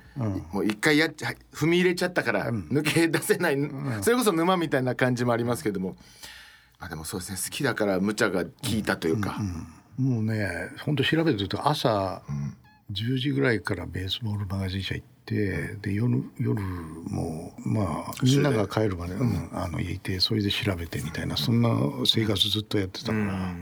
[0.51, 1.09] もう一回やっ
[1.53, 3.57] 踏み入れちゃったから抜け出せない
[4.01, 5.95] それこそ沼みたいな感じもありますけども
[6.79, 9.39] まあでもそうですね好きだから無茶が効いたというか。
[9.97, 12.21] もうね本当調べてると朝
[12.93, 21.69] 10時ぐらいからベースボールマガジン社行ってで夜夜もまあみんなが帰るまで、うんあの家いてそれで調べてみたいなそんな
[22.05, 23.53] 生活ずっとやってたから、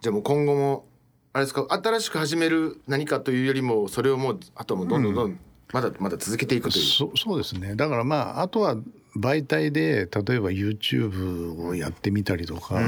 [0.00, 0.84] じゃあもう今後も
[1.32, 5.38] あれですか新しく始める何かというよりもそれをもうあとはもうどんどんどんどん。
[5.72, 6.84] まだまだ続けていくという。
[6.84, 7.74] そそうですね。
[7.74, 8.76] だからまああとは
[9.16, 12.80] 媒体で例えば YouTube をやってみたりとか、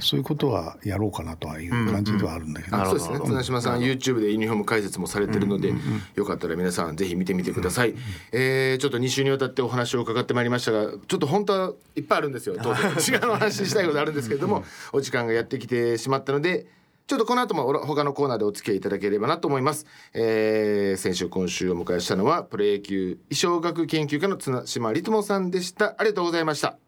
[0.00, 3.20] そういうことはやろうかなとはいう感じではあるんだけど、そうですね。
[3.24, 5.72] 綱島さん YouTube でユニフォーム解説もされてるので、
[6.16, 7.94] よかったら皆さんぜひ見てみてください、
[8.32, 12.56] えーちょっと2週にわたってお話を伺ってまいりましたがちょっと本当はいっぱいあるんですよ。
[12.62, 16.66] 当然違うお話ししたいことあるんですけれどもお時間がやってきてしまったので
[17.10, 25.96] ちょっとこの後も他のコーナーでお付き合いいただければなと思います、えー先週今週お迎えしたのはプロ野球衣装学研究家の綱島理友さんでした。
[25.98, 26.78] ありがとうございました。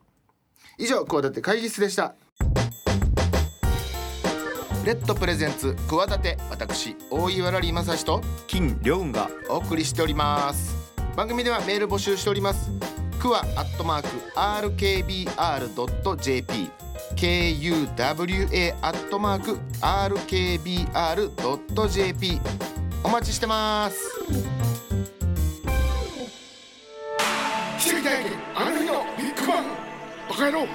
[0.78, 2.14] 以上企て会議室でした。
[4.85, 10.94] レッドプレゼンツ企て私大岩良理正史と金良雲がお送りしております。
[11.16, 12.70] 番組ではメール募集しております。
[13.18, 14.08] クワアットマーク
[14.38, 16.70] RKBR.jp
[17.16, 20.90] KUWA アットマーク RKBR.jp
[23.05, 23.96] お待ちしてます。
[27.79, 29.64] 奇跡体験あの日のビッグバン
[30.29, 30.66] バカ野郎。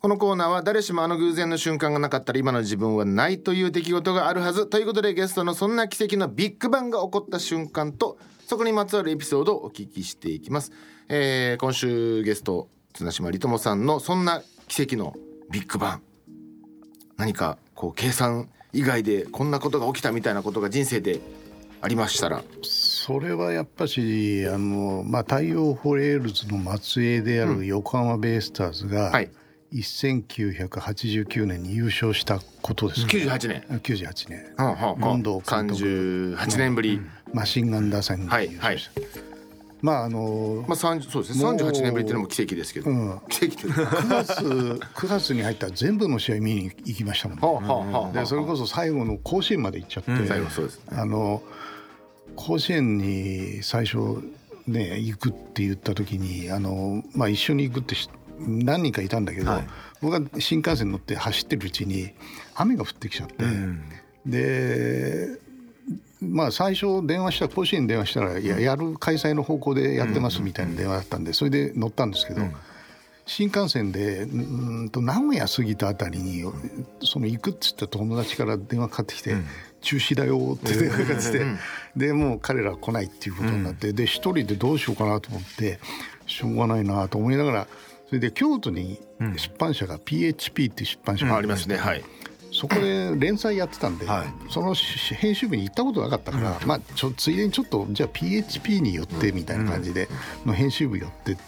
[0.00, 10.72] このコーナーは誰しもあの偶然の瞬間がなかったら今の自分はないという出来事があるはずということでゲストのそんな奇跡のビッグバンが起こった瞬間とそこにまつわるエピソードをお聞きしていきます、
[11.08, 15.14] えー今週ゲスト綱島理友さんのそんな奇跡の
[15.50, 16.02] ビッグバン。
[17.16, 21.20] 何かこう計算以外でこんなことが起きたみたいなことが人生で
[21.80, 22.42] ありましたら。
[22.62, 29.30] それはやっぱしあの、まあ、大洋ホエールズの末裔である横浜ベイスターズが、はい。
[29.72, 33.64] 1989年に優勝したことです、98年。
[33.80, 34.54] 98年。
[34.56, 35.02] はあはあはあ。
[35.02, 37.00] 権藤監督38年ぶり、
[37.32, 39.00] マシンガン打線はいに優勝した、
[39.84, 41.44] まああのまあ、30そうですね。
[41.44, 43.20] もう38年ぶりっていうのも奇跡ですけど、うん。
[43.28, 43.82] 奇跡というか。
[43.82, 51.42] 9月9月に入ったら全部の試合見に行きましたもんね、でそれこそ最後の甲子園まで行っちゃって、最後そうですあの
[52.34, 53.98] 甲子園に最初
[54.66, 59.52] ね行くって言った時にあの、まあ、一緒に行くってし何人かいたんだけど、
[60.00, 62.14] 僕が新幹線乗って走ってるうちに
[62.54, 63.44] 雨が降ってきちゃって、
[64.24, 65.43] で
[66.24, 72.42] まあ最初電話した甲子園に電話したら、いややる開催の方向でやってますみたいな電話だったんでそれで乗ったんですけど。
[73.26, 76.44] 新幹線でうーんと名古屋過ぎたあたりに
[77.02, 79.34] その行くっつった友達から電話かかってきて
[79.80, 81.44] 「中止だよ」って電話がかかってきて
[81.96, 85.80] でもう彼ら来ないっていうことになってで一人でどうしようかなと思って
[86.26, 87.66] しょうがないなと思いながら
[88.08, 89.00] それで京都に
[89.36, 91.76] 出版社が PHP っていう出版社がありますね。
[91.76, 92.04] はい
[92.54, 94.06] そこで連載やってたんで、
[94.48, 100.08] その編集部に行ったことなかったから、まあ、ちょついでにちょっとじゃあ PHP に寄ってみたいな感じで、
[100.46, 101.42] の編集部寄ってって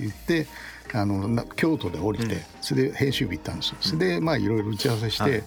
[0.00, 0.46] 言って、
[0.92, 3.76] あのな京都で降りて、それで編集部行ったんですよ。
[3.80, 5.44] それでまあいろいろ打ち合わせして、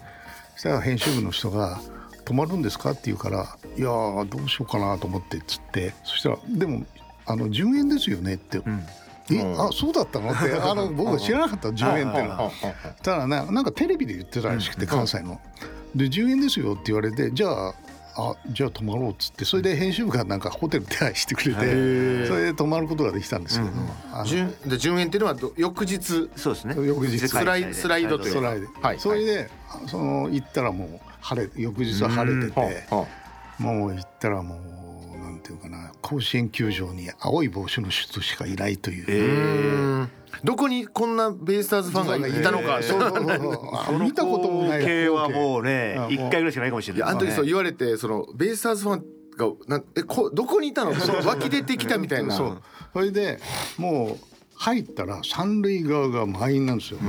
[0.54, 1.82] そしたら編集部の人が
[2.24, 6.86] 「泊まるんですか?」って言うから「いやーどうしようかなと思って」っつってそしたら「でも
[7.26, 8.62] あの10円ですよね」って。
[9.32, 10.32] えあそうだったの？
[10.32, 12.52] ってあの 僕は知らなかった10円っていうのは。
[13.02, 15.40] ただななんかテレビで言ってたらしくて関西の。
[15.96, 17.74] で10円ですよって言われてじゃあ
[18.16, 21.62] あじゃあ泊まろうっつってそれで編集部がなんかホテル手配してくれて
[22.28, 23.72] それで泊まることができたんですけど、
[24.12, 26.30] あの順で順延っていうのはど翌日？
[26.36, 26.76] そうですね。
[26.78, 27.28] 翌日。
[27.28, 28.34] スライスライドという。
[28.34, 29.00] かそれで、はい。
[29.00, 29.50] それで、
[29.88, 33.08] その行ったらもう晴れ翌日は晴れてて、は
[33.60, 34.60] あもう行ったらも
[35.16, 39.06] うなんていうかな甲子園球場に青い帽子の人しかいないという。
[39.08, 40.10] うん
[40.44, 42.82] どこにこんなベイスターズファンがいたのか。
[42.82, 43.12] そうそう。
[43.12, 43.24] そう
[43.74, 44.80] あ見たこともない。
[44.82, 47.10] 光景はもうね一回ぐらいしかないかもしれない。
[47.10, 49.06] あの時そう言われてそのベイスターズファン
[49.38, 50.92] がなえこどこにいたの？
[50.92, 52.36] 湧き出てきたみたいな。
[52.36, 52.62] そう。
[52.94, 53.40] それで
[53.78, 54.26] もう
[54.56, 57.00] 入ったら三塁側が満員なんですよ。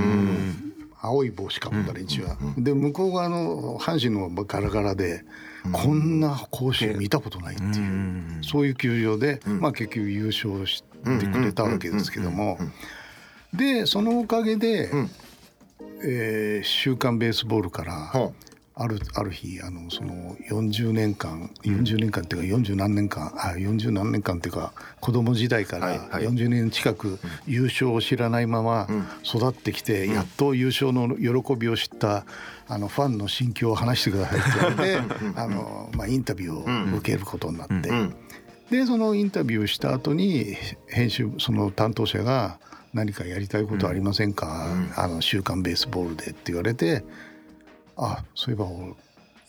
[1.00, 2.36] 青い帽子かぶった連中は。
[2.56, 5.22] で向こう側の阪神のガラガラで、
[5.70, 10.84] こんな甲子園見たことないっていう、そういう球場で、まあ結局優勝し
[11.20, 12.58] てくれたわけですけども。
[13.52, 14.90] でそのおかげで、
[16.04, 18.32] えー週刊ベースボールからは
[18.76, 26.24] あるある日あのその40年間40年間っていうか40何年間あ40何年間っていうか子供時代からはいはい。
[26.24, 28.88] 40年近く優勝を知らないまま
[29.22, 32.24] 育ってきてやっと優勝の喜びを知った
[32.66, 37.90] あのファンの心境を話してくださいって言われてあの、まあ、インタビューを受けることになって。
[38.74, 40.56] んでそのインタビューした後に
[40.88, 42.58] 編集その担当者が
[42.92, 47.04] 「何かやりたいことありませんか、あの週刊ベースボールで」って言われて
[47.96, 48.94] あそういえば俺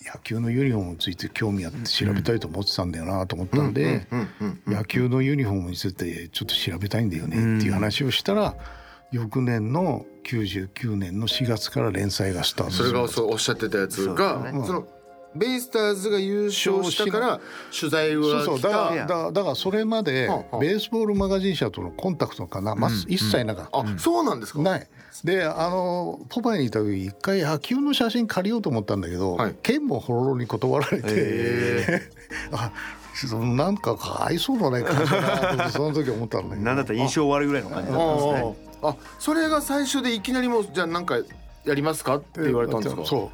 [0.06, 4.30] 野球のユニフォームについて興味あって調べたいと思ってたんだよなと思ったんでうん
[4.68, 8.56] うん野球のユニフォームについてちょっと調べたいんだよねっていう話をしたら
[9.12, 14.88] 翌年の99年の4月から連載がスタートそれがそうおっしゃってたやつがそ,、の
[15.36, 17.40] ベイスターズが優勝したから
[17.78, 20.58] 取材が来そうそうだかたらだからだからそれまではあはあ。
[20.60, 24.60] ベースボールマガジン社とのコンタクトかな、ま一切なかった、あ、そうなんですか？
[24.60, 24.88] ない。
[25.24, 29.56] であのポパイにいた時一回野球の写真借りようと思ったんだけど、はい。
[29.64, 32.02] 剣もほろろに断られて、
[32.52, 32.72] あ
[33.14, 36.62] そのなんかかわいそうだね感じ その時思ったんだけど。
[36.66, 38.56] なんだったら印象悪いぐらいの感じだったんですね。
[38.84, 41.16] ああそれが最初でいきなりもうじゃあなんか
[41.64, 42.18] やりますか？
[42.18, 43.06] って言われたんですか？
[43.06, 43.26] そう。
[43.28, 43.30] あ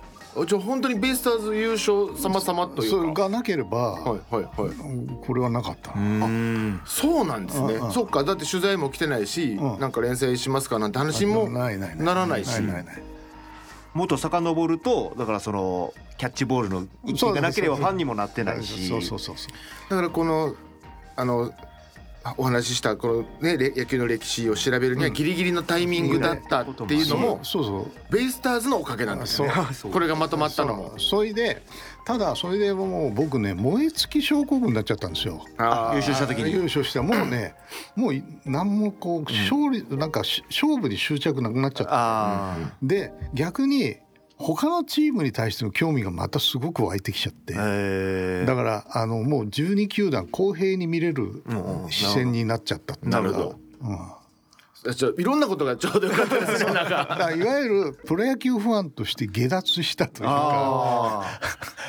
[0.48, 5.26] じゃあ本当にベイスターズ優勝様々といそうれかがなければ、はいはいはい。
[5.26, 5.94] これはなかった。
[5.94, 6.82] な、うん。
[6.86, 7.74] そうなんですね。
[7.76, 7.92] うんうん。
[7.92, 9.80] そっかだって取材も来てないしうん。
[9.80, 12.06] なんか連載しますかなんて話もないないない。
[12.06, 12.62] ならないし。
[13.94, 18.88] もっと遡るとだからそのキャッチボールの一気がなければファンにもなってないし。
[18.88, 19.90] そうそうそうそう。
[19.90, 20.56] だからこの
[21.18, 21.71] あのあ
[22.38, 27.92] お話ししたこのねれ野球の歴史を調べるにはギリギリのタイミングだったっていうのもそうそう。
[28.14, 29.52] ベイスターズのおかげなんですね。
[29.92, 30.94] これがまとまったのも。
[31.00, 31.64] それで
[32.06, 35.44] ただそれでもう僕ね燃え尽き症候群になっちゃったんですよ。
[35.50, 36.52] 優勝した時に。
[36.52, 37.56] 優勝してもうね
[37.96, 41.92] もう何もこう勝利、なんかし勝負に執着なくなっちゃった。
[41.94, 43.98] あで逆に
[44.42, 47.54] 他のチームに対しての興味がまたすごく湧いてきちゃって、
[48.46, 51.44] だからあのもう12球団公平に見れる
[51.90, 53.60] 視線になっちゃったっていうかなるほど。
[53.82, 54.21] うん
[54.96, 60.32] ちょいろんなことがちょうどよかったですね なんだかいわゆるプロ野球ファンとして下脱したというか
[61.24, 61.40] あ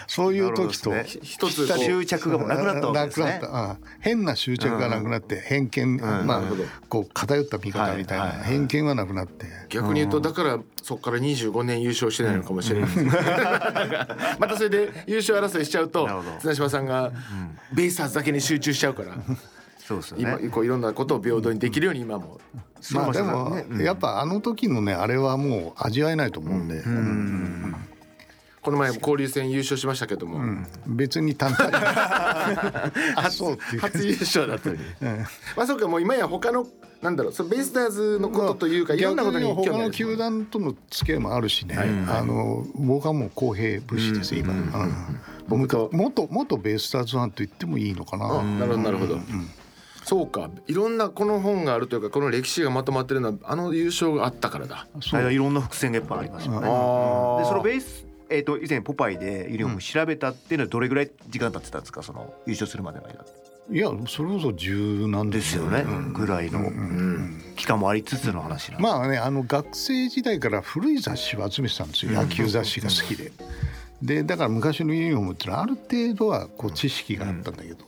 [0.06, 3.26] そういう時と、なるほどです一つ執着がもうなくなったわけですね。
[3.26, 3.58] なくなった。
[3.60, 6.64] うん変な執着がなくなって、偏見、まあなるほど。
[6.88, 8.48] こう偏った見方みたいな、はいはいはい。
[8.50, 9.46] 偏見はなくなって。
[9.68, 13.10] 逆に言うとだからそこから25年優勝してないのかもしれないですね。
[14.38, 16.08] またそれで優勝争いしちゃうと
[16.40, 17.12] 綱島さんが
[17.72, 19.16] ベイスターズだけに集中しちゃうから
[19.86, 22.40] そうですよ今ねこういろんなことを平等にできるように今も
[22.92, 26.82] まあでも、ねやっぱあの時のねあれはもう味わえないと思うんで、
[28.60, 31.70] この前も交流戦優勝しましたけども、別に単体
[33.16, 33.52] あそう。
[33.54, 34.80] っていうか初優勝だったのに、
[35.56, 36.66] まあそうかもう今や他の
[37.02, 41.76] なんだろうそのベイスターズのことというか、いろんなことに他のる球団との付き合いもあるしね、
[42.08, 45.20] あの僕はもう公平武士です、今、うん。
[45.48, 49.18] 僕と元元ベイスターズファンと言ってもいいのかな、あなるほどなるほど、
[50.04, 50.50] そうか。
[50.66, 54.86] いろんなこの本があるというかこの歴史がまとまってるのはあの優勝があったからだ。
[55.00, 55.18] そう。
[55.18, 56.60] あれはいろんな伏線がやっぱありますよね。
[56.60, 62.02] でそのベースえー、と以前ポパイでユニフォーム調べたっていうのはどれぐらい時間経ってたんですか？
[62.02, 63.24] その優勝するまでの間。
[63.70, 66.68] いやそれこそ十何年ですよね、ぐらいの
[67.56, 72.12] 期間もありつつの話なんでまあねあの学生時代から古い雑誌を集めてたんですよ。
[72.12, 73.32] 野球雑誌が好きで。
[74.02, 77.84] でだから昔のユニフォームってのはある程度はこう知識があったんだけど、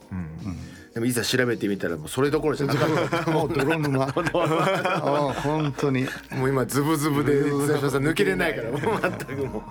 [0.94, 3.30] でもいざ調べてみたらもうそれどころじゃなかった。
[3.32, 4.04] もう泥沼。
[4.06, 6.06] ああ本当に。
[6.30, 8.70] もう今ズブズブで抜けれないから。
[8.70, 9.62] もう全くもう。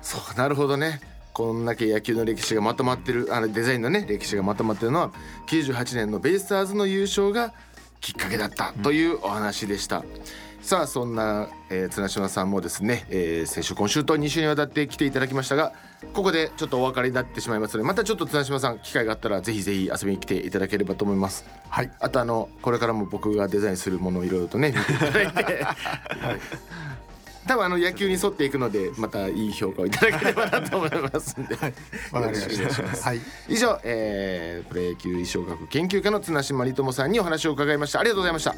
[0.00, 1.00] そうなるほどね。
[1.32, 5.10] こんだけ野球の歴史がまとまってるあのデザインのね歴史がまとまってるのは
[5.48, 7.52] 98年のベイスターズの優勝が
[8.00, 10.04] きっかけだったというお話でした。
[10.62, 15.72] さあそんな、えー、綱島さんもですね、えー先週今週と2週にわたって来ていただきましたが
[16.12, 21.44] ここでちょっとお別れになってしまいますのでまたちょっと綱島さん機会があったらぜひぜひ遊びに来ていただければと思います。
[21.68, 21.90] はい。
[21.98, 25.66] あとあのこれからも僕がデザインするものをいろいろとね 見ていただいて、
[27.46, 31.74] 多分あの野球に沿っていくのでまたいい評価をいただければなと思いますんで、わかり
[32.12, 33.20] まよろしくお願いしますはい。
[33.48, 38.00] 以上、えー、プロ野球衣装学研究家の綱島理友さんにお話を伺いました。
[38.00, 38.54] ありがとうございました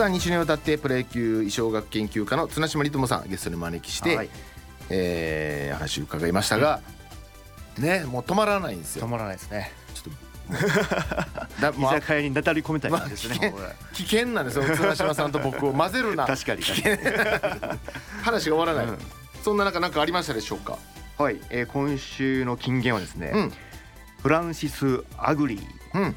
[0.00, 4.30] さあ2週にわたってプロ野球意匠学研究家の綱島理友さんゲストに招きして、はい。
[4.88, 6.80] えー話を伺いましたが、
[7.78, 9.04] ねもう止まらないんですよ。
[9.04, 9.72] 止まらないですね。
[11.60, 16.26] だ 居酒屋になだれ込みたい感じですね、まあ危険なんですよ綱島さんと僕を混ぜるな。
[16.26, 16.62] 確かに。
[18.24, 18.98] 話が終わらない、
[19.44, 20.78] そんな中何かありましたでしょうか？
[21.18, 23.52] はい、えー、今週の金言はですね、うん。
[24.22, 26.00] フランシス・アグリー。
[26.00, 26.16] うん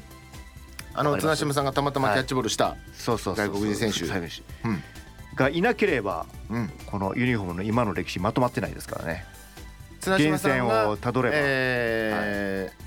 [0.94, 4.06] あの綱島さんがたまたまキャッチボールした、そうそうそう外国人選手。
[5.34, 9.24] がいなければうん、このユニフォームの今の歴史まとまってないですからね。
[10.06, 11.36] 源が泉をたどれば。
[11.36, 12.84] えー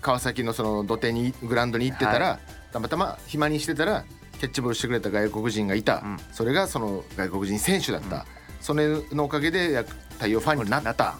[0.00, 2.38] 川崎のその土手にグラウンドに行ってたら、
[2.72, 4.04] たまたま暇にしてたら
[4.38, 6.16] キャッチボールしてくれた外国人がいた、うん。
[6.32, 8.26] それがその外国人選手だった、
[8.60, 11.16] それのおかげでや太陽ファンになった。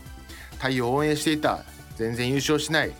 [0.56, 1.64] 太陽を応援していた。
[1.96, 2.92] 全然優勝しない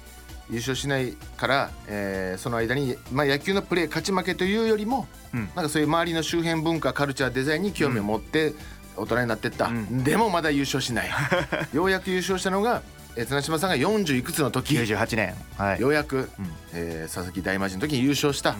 [0.51, 5.41] 優勝しないから、えーその間に、まあ、野球のプレー勝ち負けというよりも、うん。
[5.55, 8.55] なんかそういう周りの周辺文化カルチャーデザインに興味を持って
[8.97, 10.03] 大人になってった、うん。
[10.05, 11.11] でもまだ優勝しない。
[11.73, 12.83] ようやく優勝したのが、
[13.17, 14.75] えー綱島さんが40いくつの時。
[14.77, 15.35] 98年。
[15.57, 15.81] はい。
[15.81, 16.27] ようやく、うん。
[16.73, 18.55] えー佐々木大魔神の時に優勝した、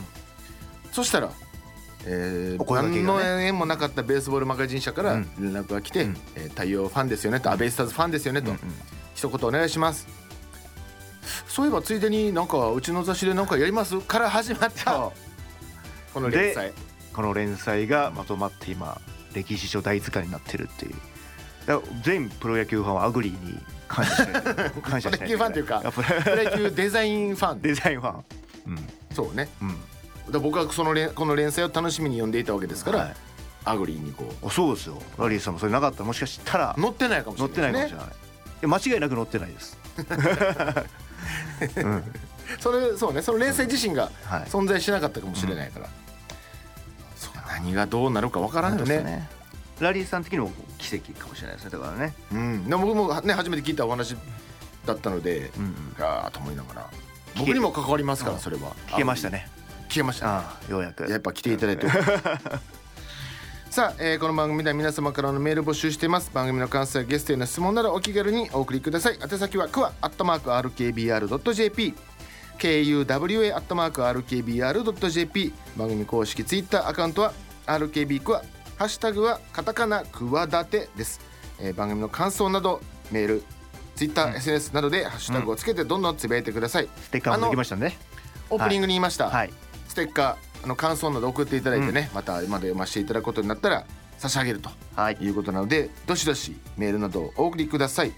[0.93, 1.31] そしたら、
[2.07, 5.29] えー何の縁もなかったベースボールマガジン社からうん。
[5.39, 6.17] 連絡が来て、うん。
[6.37, 8.61] えー太陽ファンですよねと、アベイスターズファンですよねと、うんうん。
[9.15, 10.07] 一言お願いします
[11.47, 14.01] そういえばついでになんかうちの雑誌でなんかやります？
[14.01, 14.85] から始まった。
[14.85, 15.13] そ
[16.15, 16.69] この連載。
[16.69, 16.75] う
[17.13, 19.01] この連載がまとまって今
[19.35, 20.95] 歴史書大図鑑になってるっていう。
[22.03, 25.93] 全プロ野球ファンはアグリーに感謝しないと感謝しないプロ野球ファンというか
[26.25, 27.63] プロ野球デザインファン。
[27.63, 28.25] デザインファン。
[29.15, 29.49] そうね。
[29.63, 29.69] うん。
[29.69, 29.77] うん
[30.31, 33.15] だ僕はその連この連載を楽しみに読んでいたわけですから、はい。
[33.65, 34.97] アグリーにこあそうですよ。
[35.19, 36.01] ラリーさんもそれなかった。
[36.01, 36.75] らもしかしたら。
[36.79, 37.85] う載ってないかもしれ乗ないね。
[37.85, 38.11] ってないかもし
[38.63, 38.81] れない。
[38.81, 39.79] 間違いなく乗ってないです
[41.77, 42.05] うん。
[42.59, 43.23] それそうね。
[43.23, 44.43] その連載自身がはい。
[44.45, 45.89] 存在しなかったかもしれないから、
[47.17, 49.03] そう何がどうなるかわからんよね。
[49.03, 49.29] ね。
[49.81, 51.71] ラリーさん的にも奇跡かもしれないですね。
[51.71, 52.15] だからね。
[52.33, 54.17] うん、でも僕もね初めて聞いたお話
[54.87, 56.31] だったので、うんうん。
[56.33, 56.91] と思いながら。
[57.35, 58.75] け僕にも関わりますからうんそれは。
[58.89, 59.49] 聞けましたね。
[59.89, 60.45] 聞けましたね。
[60.69, 61.11] ようやく。
[61.11, 61.87] やっぱ来ていただいて
[63.71, 66.33] さあ、えーこの番組では皆様からのメール募集しています。
[66.35, 69.19] 番組の感想やゲストへの質問などお気軽にお送りください。
[69.23, 71.95] 宛先はクワアットマーク RKBR.jp
[72.59, 77.33] kuwa アットマーク RKBR.jp 番組公式ツイッターアカウントは
[77.67, 78.43] RKB クワ
[78.77, 81.21] ハッシュタグはカタカナクワダテです、
[81.61, 82.81] えー番組の感想など
[83.13, 83.45] メール
[83.95, 87.97] ツイッター、SNS などでハッシュタグをつけてどんどんつぶやいてください、ステッカーもできましたね。
[88.51, 89.53] オープニングに言いました、はい。
[89.87, 93.85] ステッカーあの感想など送っていただいてね、また今で読ませていただくことになったら
[94.19, 95.17] 差し上げるとはい。
[95.21, 98.13] いうことなのでどしどしメールなどをお送りください。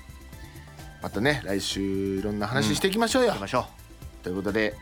[1.00, 3.66] またね来週いろんな話していきましょうよ、行きましょ
[4.22, 4.74] ということで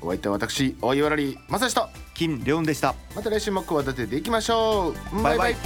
[0.00, 2.94] お相手は私大岩良理正史とう金レオンでした。
[3.14, 5.22] また来週も企てていきましょう。
[5.22, 5.56] バイバイ